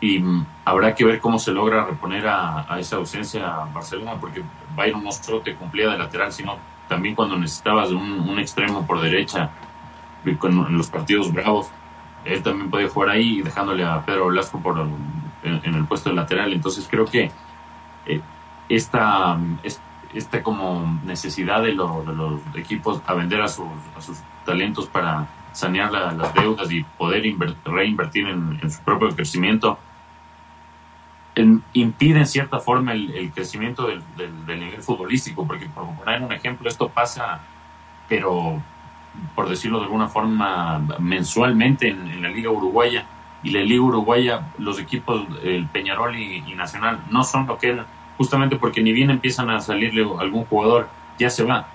[0.00, 0.20] y
[0.64, 4.42] habrá que ver cómo se logra reponer a, esa ausencia a Barcelona, porque
[4.74, 6.58] Byron no solo te cumplía de lateral, sino
[6.88, 9.50] también cuando necesitabas un, extremo por derecha
[10.24, 11.70] en los partidos bravos,
[12.24, 14.84] él también podía jugar ahí dejándole a Pedro Velasco por
[15.44, 16.52] en, el puesto de lateral.
[16.52, 17.30] Entonces creo que
[18.06, 18.20] eh,
[18.68, 19.38] esta,
[20.42, 23.66] como necesidad de, los equipos a vender a sus,
[24.44, 27.22] talentos para sanear las deudas y poder
[27.64, 29.78] reinvertir en, su propio crecimiento,
[31.72, 36.88] impide en cierta forma el, crecimiento del, nivel futbolístico, porque por poner un ejemplo, esto
[36.88, 37.40] pasa,
[38.08, 38.62] pero
[39.34, 43.06] por decirlo de alguna forma, mensualmente en, la Liga Uruguaya.
[43.42, 47.70] Y la Liga Uruguaya, los equipos, el Peñarol y, y Nacional, no son lo que
[47.70, 47.86] eran,
[48.16, 50.88] justamente porque ni bien empiezan a salirle algún jugador,
[51.18, 51.68] ya se va.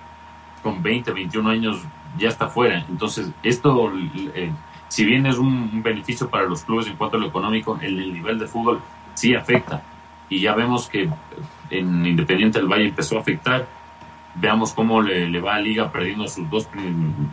[0.64, 1.84] Con 20, 21 años
[2.18, 2.86] ya está fuera.
[2.90, 3.92] Entonces, esto,
[4.36, 4.52] eh,
[4.88, 8.14] si bien es un, beneficio para los clubes en cuanto a lo económico, el, el
[8.14, 8.82] nivel de fútbol
[9.14, 9.84] sí afecta.
[10.30, 11.10] Y ya vemos que
[11.70, 13.68] en Independiente del Valle empezó a afectar.
[14.36, 16.70] Veamos cómo le, va a Liga perdiendo sus dos.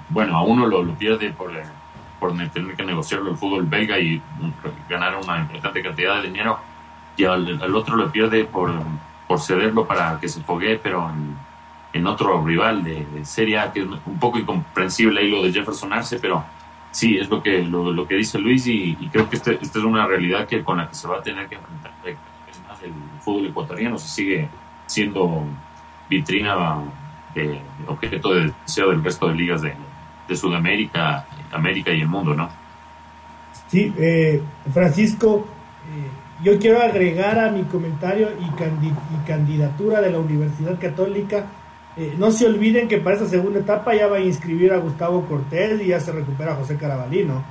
[0.08, 1.52] Bueno, a uno lo, lo pierde por,
[2.18, 4.20] por tener que negociarlo el fútbol belga y
[4.88, 6.58] ganar una importante cantidad de dinero.
[7.16, 8.72] Y al, otro lo pierde por,
[9.26, 11.36] por cederlo para que se foguee, pero en,
[11.96, 15.92] en otro rival de, Serie A, que es un poco incomprensible ahí lo de Jefferson
[15.92, 16.44] Arce, pero
[16.90, 20.06] sí, es lo que, lo, que dice Luis y, creo que este, esta es una
[20.06, 21.92] realidad que con la que se va a tener que enfrentar.
[22.04, 24.48] Es más, el fútbol ecuatoriano se sigue
[24.86, 25.44] siendo
[26.08, 26.78] vitrina
[27.34, 29.74] de, objeto de deseo del resto de ligas de,
[30.34, 32.48] Sudamérica, América y el mundo, ¿no?
[33.68, 34.42] Sí, eh,
[34.72, 35.46] Francisco,
[35.88, 36.10] eh,
[36.42, 41.46] yo quiero agregar a mi comentario y, y candidatura de la Universidad Católica.
[41.96, 45.24] Eh, no se olviden que para esta segunda etapa ya va a inscribir a Gustavo
[45.26, 47.42] Cortés y ya se recupera José Carabalino,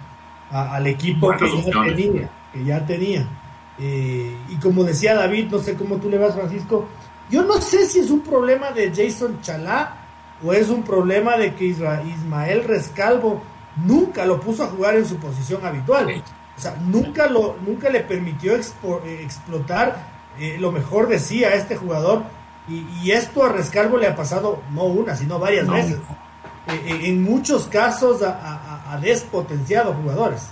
[0.51, 3.27] al equipo que ya, tenía, que ya tenía.
[3.79, 6.87] Eh, y como decía David, no sé cómo tú le vas, Francisco,
[7.29, 9.95] yo no sé si es un problema de Jason Chalá
[10.43, 13.41] o es un problema de que Ismael Rescalvo
[13.83, 16.23] nunca lo puso a jugar en su posición habitual.
[16.57, 18.61] O sea, nunca, lo, nunca le permitió eh,
[19.21, 20.15] explotar
[20.59, 22.23] lo mejor de sí a este jugador
[22.67, 25.97] y, esto a Rescalvo le ha pasado no una, sino varias veces.
[26.67, 30.49] Eh, eh, en muchos casos ha, despotenciado jugadores.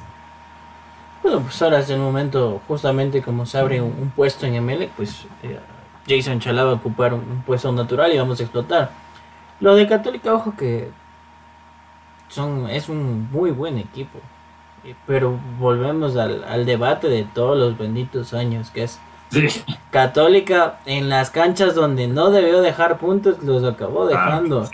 [1.23, 5.25] Bueno, pues ahora es el momento, justamente como se abre un, puesto en ML, pues
[5.41, 5.59] eh,
[6.07, 8.91] Jason Chalá va a ocupar un, puesto natural y vamos a explotar.
[9.59, 10.91] Lo de Católica, ojo que
[12.27, 14.19] son es un muy buen equipo.
[15.07, 18.99] Pero volvemos al, al debate de todos los benditos años, que es
[19.91, 24.67] Católica en las canchas donde no debió dejar puntos los acabó dejando.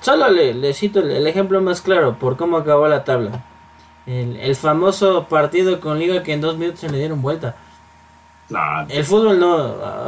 [0.00, 3.44] Solo le, cito el, ejemplo más claro por cómo acabó la tabla.
[4.06, 7.56] El, famoso partido con Liga que en dos minutos se le dieron vuelta.
[8.88, 9.56] El fútbol no,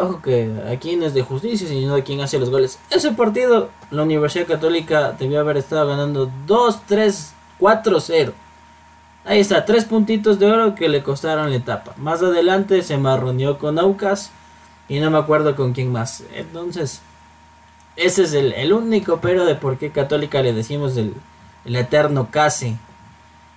[0.01, 2.79] ojo que aquí no es de justicia, sino de quien hace los goles.
[2.89, 8.33] Ese partido, la Universidad Católica debió haber estado ganando 2, 3, 4, 0.
[9.25, 11.95] Ahí está, tres puntitos de oro que le costaron la etapa.
[11.99, 14.31] Más adelante se marroneó con Aucas
[14.89, 16.25] y no me acuerdo con quién más.
[16.35, 17.03] Entonces,
[17.97, 21.15] ese es el, único pero de por qué Católica le decimos el,
[21.65, 22.77] eterno casi.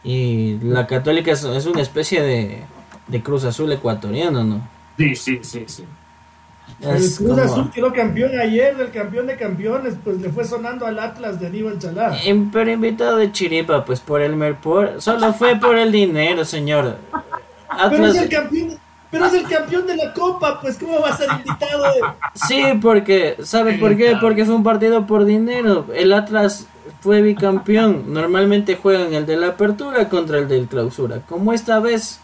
[0.03, 2.64] Y la Católica es, es una especie de,
[3.07, 4.68] de Cruz Azul ecuatoriano, ¿no?
[4.97, 5.86] Sí, sí, sí, sí.
[6.82, 10.98] El Cruz Azul quedó campeón ayer, del campeón de campeones, pues le fue sonando al
[11.00, 12.18] Atlas de Aníbal Chalá.
[12.52, 16.98] Pero invitado de Chiripa, pues por el Merpor, solo fue por el dinero, señor.
[17.90, 18.78] Pero es el campeón,
[19.12, 21.84] pero es el campeón de la Copa, pues ¿cómo va a ser invitado?
[22.34, 24.18] Sí, porque, ¿sabe por qué?
[24.20, 25.86] Porque fue un partido por dinero.
[25.94, 26.66] El Atlas
[27.02, 28.14] fue bicampeón.
[28.14, 31.20] Normalmente juegan el de la apertura contra el del clausura.
[31.28, 32.20] Como esta vez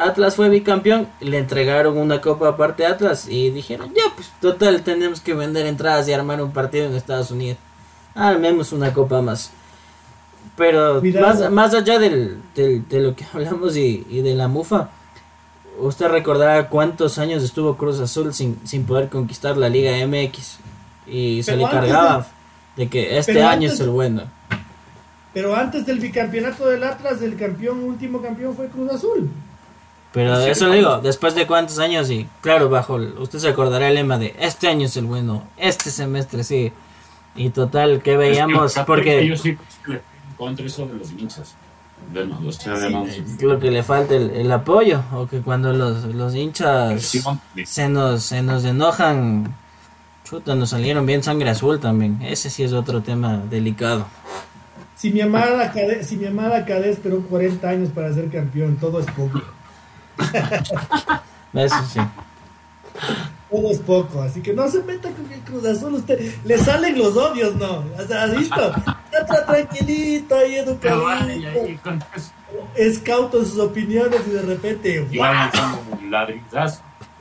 [0.00, 4.82] Atlas fue bicampeón, le entregaron una copa aparte a Atlas y dijeron, ya, pues total,
[4.82, 7.58] tenemos que vender entradas y armar un partido en Estados Unidos.
[8.14, 9.50] Armemos una copa más.
[10.56, 14.90] Pero más, más allá del, de lo que hablamos y, de la mufa,
[15.78, 20.58] usted recordará cuántos años estuvo Cruz Azul sin, sin poder conquistar la Liga MX
[21.06, 22.26] y se le cargaba
[22.76, 24.22] de, que este año es el bueno.
[25.32, 29.30] Pero antes del bicampeonato del Atlas, el campeón, último campeón fue Cruz Azul.
[30.12, 33.94] Pero eso le digo, después de cuántos años y claro, bajo, usted se acordará el
[33.94, 36.72] lema de este año es el bueno, este semestre sí.
[37.36, 39.24] Y total, que veíamos, porque...
[39.24, 39.56] Yo sí
[40.40, 41.54] contra eso de los hinchas.
[42.14, 47.14] De lo que le falta el, el, apoyo, o que cuando los, los hinchas
[47.66, 49.54] se nos, se nos enojan,
[50.24, 52.22] chuta, nos salieron bien sangre azul también.
[52.22, 54.06] Ese sí es otro tema delicado.
[54.96, 59.06] Si mi amada Cadez, si mi amada esperó 40 años para ser campeón, todo es
[59.06, 59.42] poco.
[61.54, 62.00] Eso sí.
[63.50, 65.94] Todo es poco, así que no se meta con el Cruz Azul.
[65.94, 67.84] Usted le salen los odios, ¿no?
[67.98, 68.72] ¿Has visto?
[69.12, 71.88] Está tranquilito ahí, educadito.
[72.76, 75.06] Escauto en sus opiniones y de repente.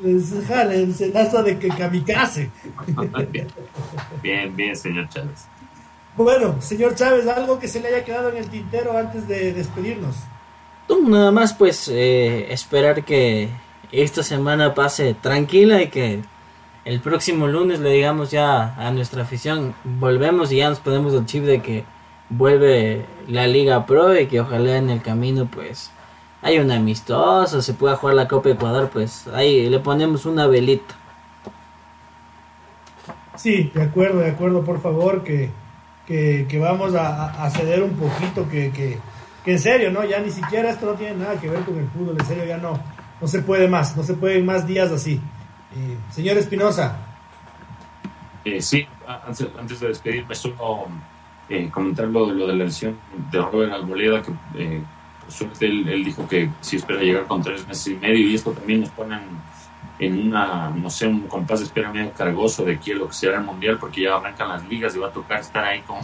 [0.02, 2.50] Les jale el cenazo de que kamikaze.
[4.22, 5.46] Bien, bien, señor Chávez.
[6.16, 10.16] Bueno, señor Chávez, algo que se le haya quedado en el tintero antes de despedirnos.
[10.98, 13.50] Nada más pues eh, esperar que
[13.92, 16.22] esta semana pase tranquila y que
[16.86, 21.26] el próximo lunes le digamos ya a nuestra afición, volvemos y ya nos ponemos el
[21.26, 21.84] chip de que
[22.30, 25.92] vuelve la Liga Pro y que ojalá en el camino pues
[26.42, 30.96] hay un amistoso, se pueda jugar la Copa Ecuador, pues ahí le ponemos una velita.
[33.36, 35.52] Sí, de acuerdo, de acuerdo, por favor, que,
[36.08, 38.98] que, vamos a, ceder un poquito, que, que,
[39.52, 40.04] en serio, ¿no?
[40.04, 42.58] Ya ni siquiera esto no tiene nada que ver con el fútbol, en serio ya
[42.58, 42.80] no,
[43.20, 45.20] no se puede más, no se pueden más días así.
[45.76, 46.98] Eh, señor Espinosa.
[48.46, 50.88] Eh, sí, antes, de despedirme, solo
[51.50, 52.98] eh, comentar lo, lo, de la lesión
[53.32, 54.82] de Robert Alboleda, que eh,
[55.22, 58.52] por suerte él, dijo que sí espera llegar con tres meses y medio, y esto
[58.52, 59.20] también nos ponen
[60.00, 63.38] en una, no sé, un compás de espera medio cargoso de quién lo que será
[63.38, 66.00] el mundial, porque ya arrancan las ligas y va a tocar estar ahí con,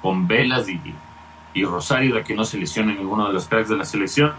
[0.00, 0.80] con velas y,
[1.54, 4.32] y Rosario de que no se lesione ninguno de los cracks de la selección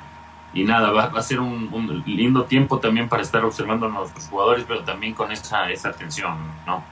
[0.53, 4.66] y nada, va, a ser un, lindo tiempo también para estar observando a nuestros jugadores,
[4.68, 6.38] pero también con esa, esa atención,
[6.68, 6.84] ¿no?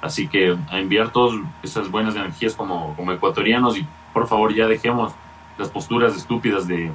[0.00, 4.66] Así que a enviar todas esas buenas energías como, como ecuatorianos y por favor ya
[4.66, 5.14] dejemos
[5.56, 6.92] las posturas estúpidas de...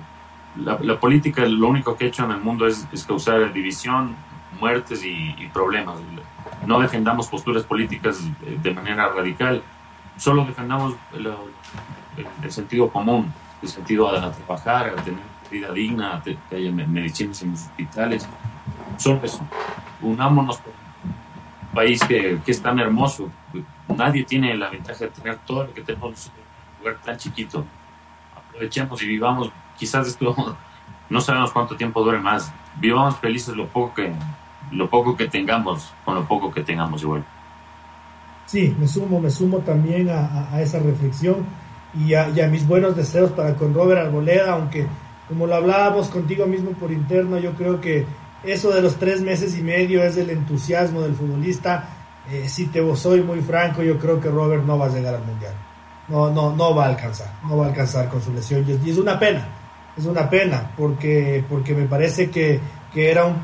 [0.57, 4.15] La, política lo único que ha hecho en el mundo es, causar división,
[4.59, 5.99] muertes y, problemas.
[6.65, 9.63] No defendamos posturas políticas de manera radical,
[10.17, 11.31] solo defendamos el,
[12.43, 17.41] el sentido común, el sentido a, a trabajar, a tener vida digna, que haya medicinas
[17.41, 18.27] en los hospitales.
[18.97, 19.41] Solo eso.
[20.01, 23.29] Unámonos por un país que, que, es tan hermoso.
[23.87, 27.65] Nadie tiene la ventaja de tener todo lo que tenemos en un lugar tan chiquito.
[28.35, 29.51] Aprovechemos y vivamos.
[29.77, 30.35] Quizás esto
[31.09, 32.51] no sabemos cuánto tiempo dure más.
[32.79, 34.13] Vivamos felices lo poco que,
[34.71, 37.25] lo poco que tengamos, con lo poco que tengamos igual.
[38.45, 41.45] Sí, me sumo, me sumo también a, a esa reflexión
[41.93, 44.87] y a, y a, mis buenos deseos para con Robert Arboleda, aunque
[45.27, 48.05] como lo hablábamos contigo mismo por interno, yo creo que
[48.43, 51.89] eso de los tres meses y medio es el entusiasmo del futbolista.
[52.31, 55.23] Eh, si te soy muy franco, yo creo que Robert no va a llegar al
[55.25, 55.53] mundial.
[56.07, 58.65] No, no, no va a alcanzar, no va a alcanzar con su lesión.
[58.67, 59.47] Y es, una pena,
[59.95, 62.59] es una pena, porque, porque me parece que,
[62.93, 63.35] que era un,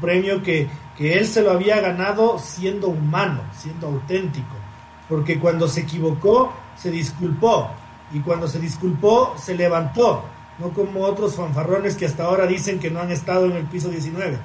[0.00, 4.54] premio que, que él se lo había ganado siendo humano, siendo auténtico.
[5.08, 7.70] Porque cuando se equivocó, se disculpó.
[8.12, 10.24] Y cuando se disculpó, se levantó
[10.58, 13.88] no como otros fanfarrones que hasta ahora dicen que no han estado en el piso
[13.88, 14.38] 19.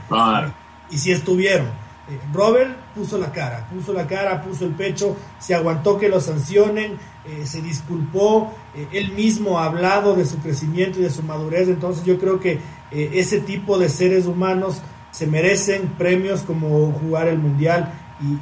[0.90, 1.68] Y si estuvieron.
[2.10, 6.22] Eh, Robert puso la cara, puso la cara, puso el pecho, se aguantó que lo
[6.22, 11.22] sancionen, eh, se disculpó, eh, él mismo ha hablado de su crecimiento y de su
[11.24, 17.28] madurez, entonces yo creo que ese tipo de seres humanos se merecen premios como jugar
[17.28, 17.92] el mundial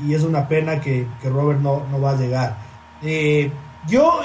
[0.06, 2.58] y, es una pena que, Robert no, no, va a llegar.
[3.88, 4.22] yo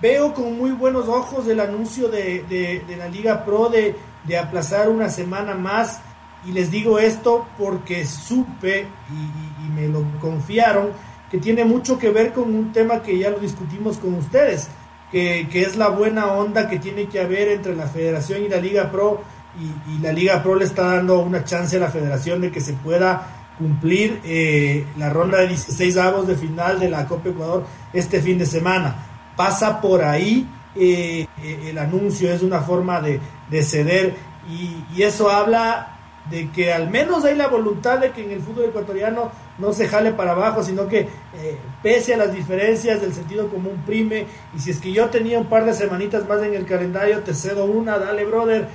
[0.00, 3.94] Veo con muy buenos ojos el anuncio de, la Liga Pro de,
[4.38, 6.00] aplazar una semana más.
[6.46, 10.88] Y les digo esto porque supe y, me lo confiaron
[11.30, 14.68] que tiene mucho que ver con un tema que ya lo discutimos con ustedes,
[15.12, 18.90] que, es la buena onda que tiene que haber entre la federación y la Liga
[18.90, 19.20] Pro.
[19.60, 22.72] Y, la Liga Pro le está dando una chance a la federación de que se
[22.72, 28.22] pueda cumplir eh, la ronda de 16 avos de final de la Copa Ecuador este
[28.22, 29.09] fin de semana
[29.40, 33.18] pasa por ahí eh, eh, el anuncio, es una forma de,
[33.62, 34.14] ceder
[34.50, 35.96] y, eso habla
[36.28, 39.88] de que al menos hay la voluntad de que en el fútbol ecuatoriano no se
[39.88, 44.58] jale para abajo, sino que eh, pese a las diferencias del sentido común prime, y
[44.58, 47.64] si es que yo tenía un par de semanitas más en el calendario, te cedo
[47.64, 48.68] una, dale brother,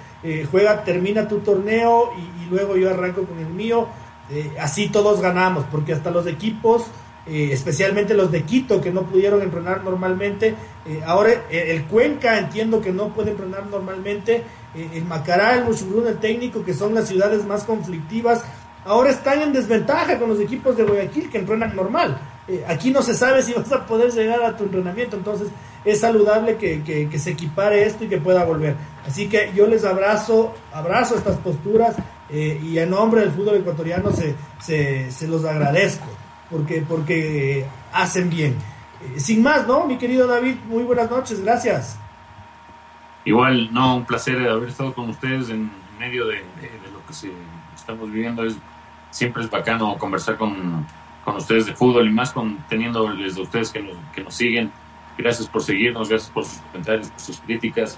[0.49, 3.88] juega, termina tu torneo y, y, luego yo arranco con el mío,
[4.60, 6.88] así todos ganamos, porque hasta los equipos
[7.27, 10.53] eh, especialmente los de Quito que no pudieron entrenar normalmente.
[10.85, 14.43] Eh, ahora eh, el Cuenca entiendo que no puede entrenar normalmente.
[14.76, 18.43] el Macará, el Muchurún, el técnico, que son las ciudades más conflictivas,
[18.84, 22.19] ahora están en desventaja con los equipos de Guayaquil que entrenan normal.
[22.68, 25.47] aquí no se sabe si vas a poder llegar a tu entrenamiento, entonces
[25.85, 28.76] es saludable que, se equipare esto y que pueda volver.
[29.07, 31.95] Así que yo les abrazo, abrazo estas posturas
[32.30, 38.55] y en nombre del fútbol ecuatoriano se, se, se los agradezco porque, porque hacen bien.
[39.01, 39.85] Eh, sin más, ¿no?
[39.85, 41.99] Mi querido David, muy buenas noches, gracias.
[43.26, 46.43] Igual, no, un placer haber estado con ustedes en medio de,
[46.93, 47.31] lo que se,
[47.76, 48.43] estamos viviendo.
[48.43, 48.55] Es,
[49.09, 50.85] siempre es bacano conversar con,
[51.23, 54.72] con ustedes de fútbol y más con teniéndoles a ustedes que nos, que nos siguen.
[55.17, 57.97] Gracias por seguirnos, gracias por sus comentarios, por sus críticas.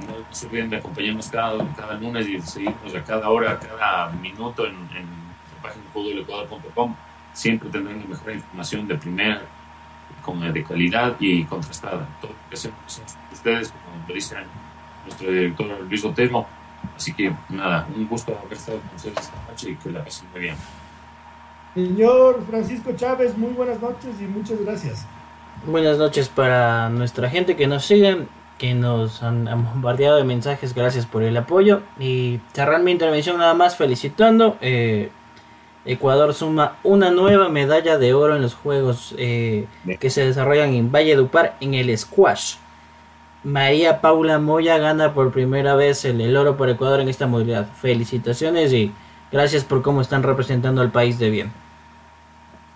[0.00, 4.66] No se olviden de acompañarnos cada, cada lunes y seguirnos a cada hora, cada minuto
[4.66, 5.06] en, en
[5.54, 6.94] la página fútbolecuador.com
[7.36, 9.42] siempre tendrán la mejor información de primera
[10.22, 12.08] con, de calidad y contrastada.
[12.20, 12.78] Todo lo que hacemos
[13.30, 14.36] ustedes, como lo dice
[15.04, 16.46] nuestro director Luis Otero.
[16.96, 20.28] Así que nada, un gusto haber estado con ustedes esta noche y que la pasen
[20.32, 20.56] muy bien.
[21.74, 25.06] Señor Francisco Chávez, muy buenas noches y muchas gracias.
[25.66, 28.26] Buenas noches para nuestra gente que nos sigue,
[28.56, 31.82] que nos han, bombardeado de mensajes, gracias por el apoyo.
[32.00, 34.56] Y cerrar mi intervención nada más felicitando.
[34.62, 35.10] Eh,
[35.86, 39.66] Ecuador suma una nueva medalla de oro en los Juegos eh,
[40.00, 42.56] que se desarrollan en Valledupar en el squash.
[43.44, 47.68] María Paula Moya gana por primera vez el, el, oro por Ecuador en esta modalidad.
[47.80, 48.92] Felicitaciones y
[49.30, 51.52] gracias por cómo están representando al país de bien.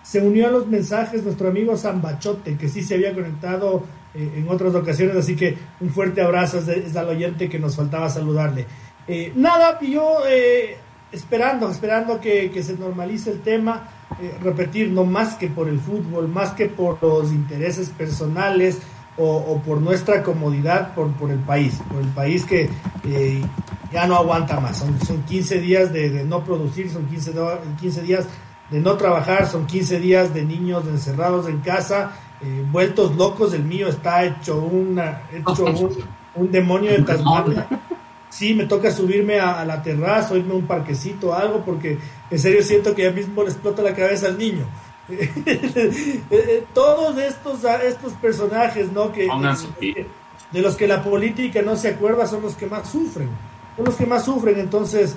[0.03, 3.83] Se unió a los mensajes nuestro amigo Zambachote, que sí se había conectado
[4.13, 8.09] eh, en otras ocasiones, así que un fuerte abrazo es, al oyente que nos faltaba
[8.09, 8.65] saludarle.
[9.07, 10.77] Eh, nada, yo eh,
[11.11, 13.89] esperando, esperando que, se normalice el tema,
[14.21, 18.79] eh, repetir, no más que por el fútbol, más que por los intereses personales
[19.17, 22.69] o, por nuestra comodidad, por, por el país, por el país que
[23.03, 23.41] eh,
[23.91, 24.77] ya no aguanta más.
[24.77, 27.33] Son, son 15 días de, no producir, son 15,
[27.79, 28.25] 15 días
[28.71, 33.63] de no trabajar, son 15 días de niños encerrados en casa, eh, vueltos locos, el
[33.63, 35.97] mío está hecho, una, hecho un,
[36.35, 37.67] un demonio de Tasmania
[38.31, 41.99] sí me toca subirme a, la terraza, irme a un parquecito, algo, porque
[42.31, 44.65] en serio siento que ya mismo le explota la cabeza al niño.
[46.73, 49.11] Todos estos, estos personajes, ¿no?
[49.11, 49.27] Que,
[50.51, 53.29] de los que la política no se acuerda son los que más sufren,
[53.75, 55.15] son los que más sufren, entonces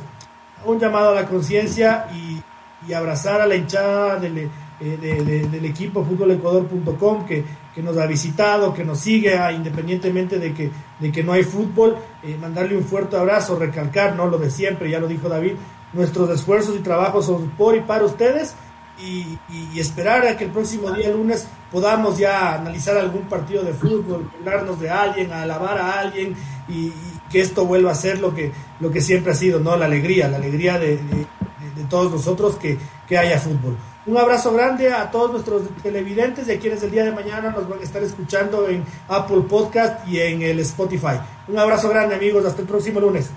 [0.66, 2.42] un llamado a la conciencia y,
[2.88, 4.50] y abrazar a la hinchada del
[4.80, 7.44] eh, del equipo futbolecuador.com que,
[7.74, 10.70] que nos ha visitado, que nos sigue, ah, independientemente de que,
[11.00, 14.28] de que no hay fútbol, eh, mandarle un fuerte abrazo, recalcar, ¿no?
[14.28, 15.54] Lo de siempre, ya lo dijo David,
[15.92, 18.54] nuestros esfuerzos y trabajos son por y para ustedes
[18.98, 19.38] y,
[19.78, 24.78] esperar a que el próximo día lunes podamos ya analizar algún partido de fútbol, hablarnos
[24.78, 26.34] de alguien, alabar a alguien
[26.68, 26.92] y,
[27.30, 29.76] que esto vuelva a ser lo que, lo que siempre ha sido, ¿no?
[29.76, 32.78] La alegría, la alegría de, de todos nosotros que,
[33.08, 33.76] que haya fútbol.
[34.06, 37.66] Un abrazo grande a todos nuestros televidentes y a quienes el día de mañana nos
[37.66, 41.18] van a estar escuchando en Apple Podcast y en el Spotify.
[41.48, 43.30] Un abrazo grande amigos, hasta el próximo lunes.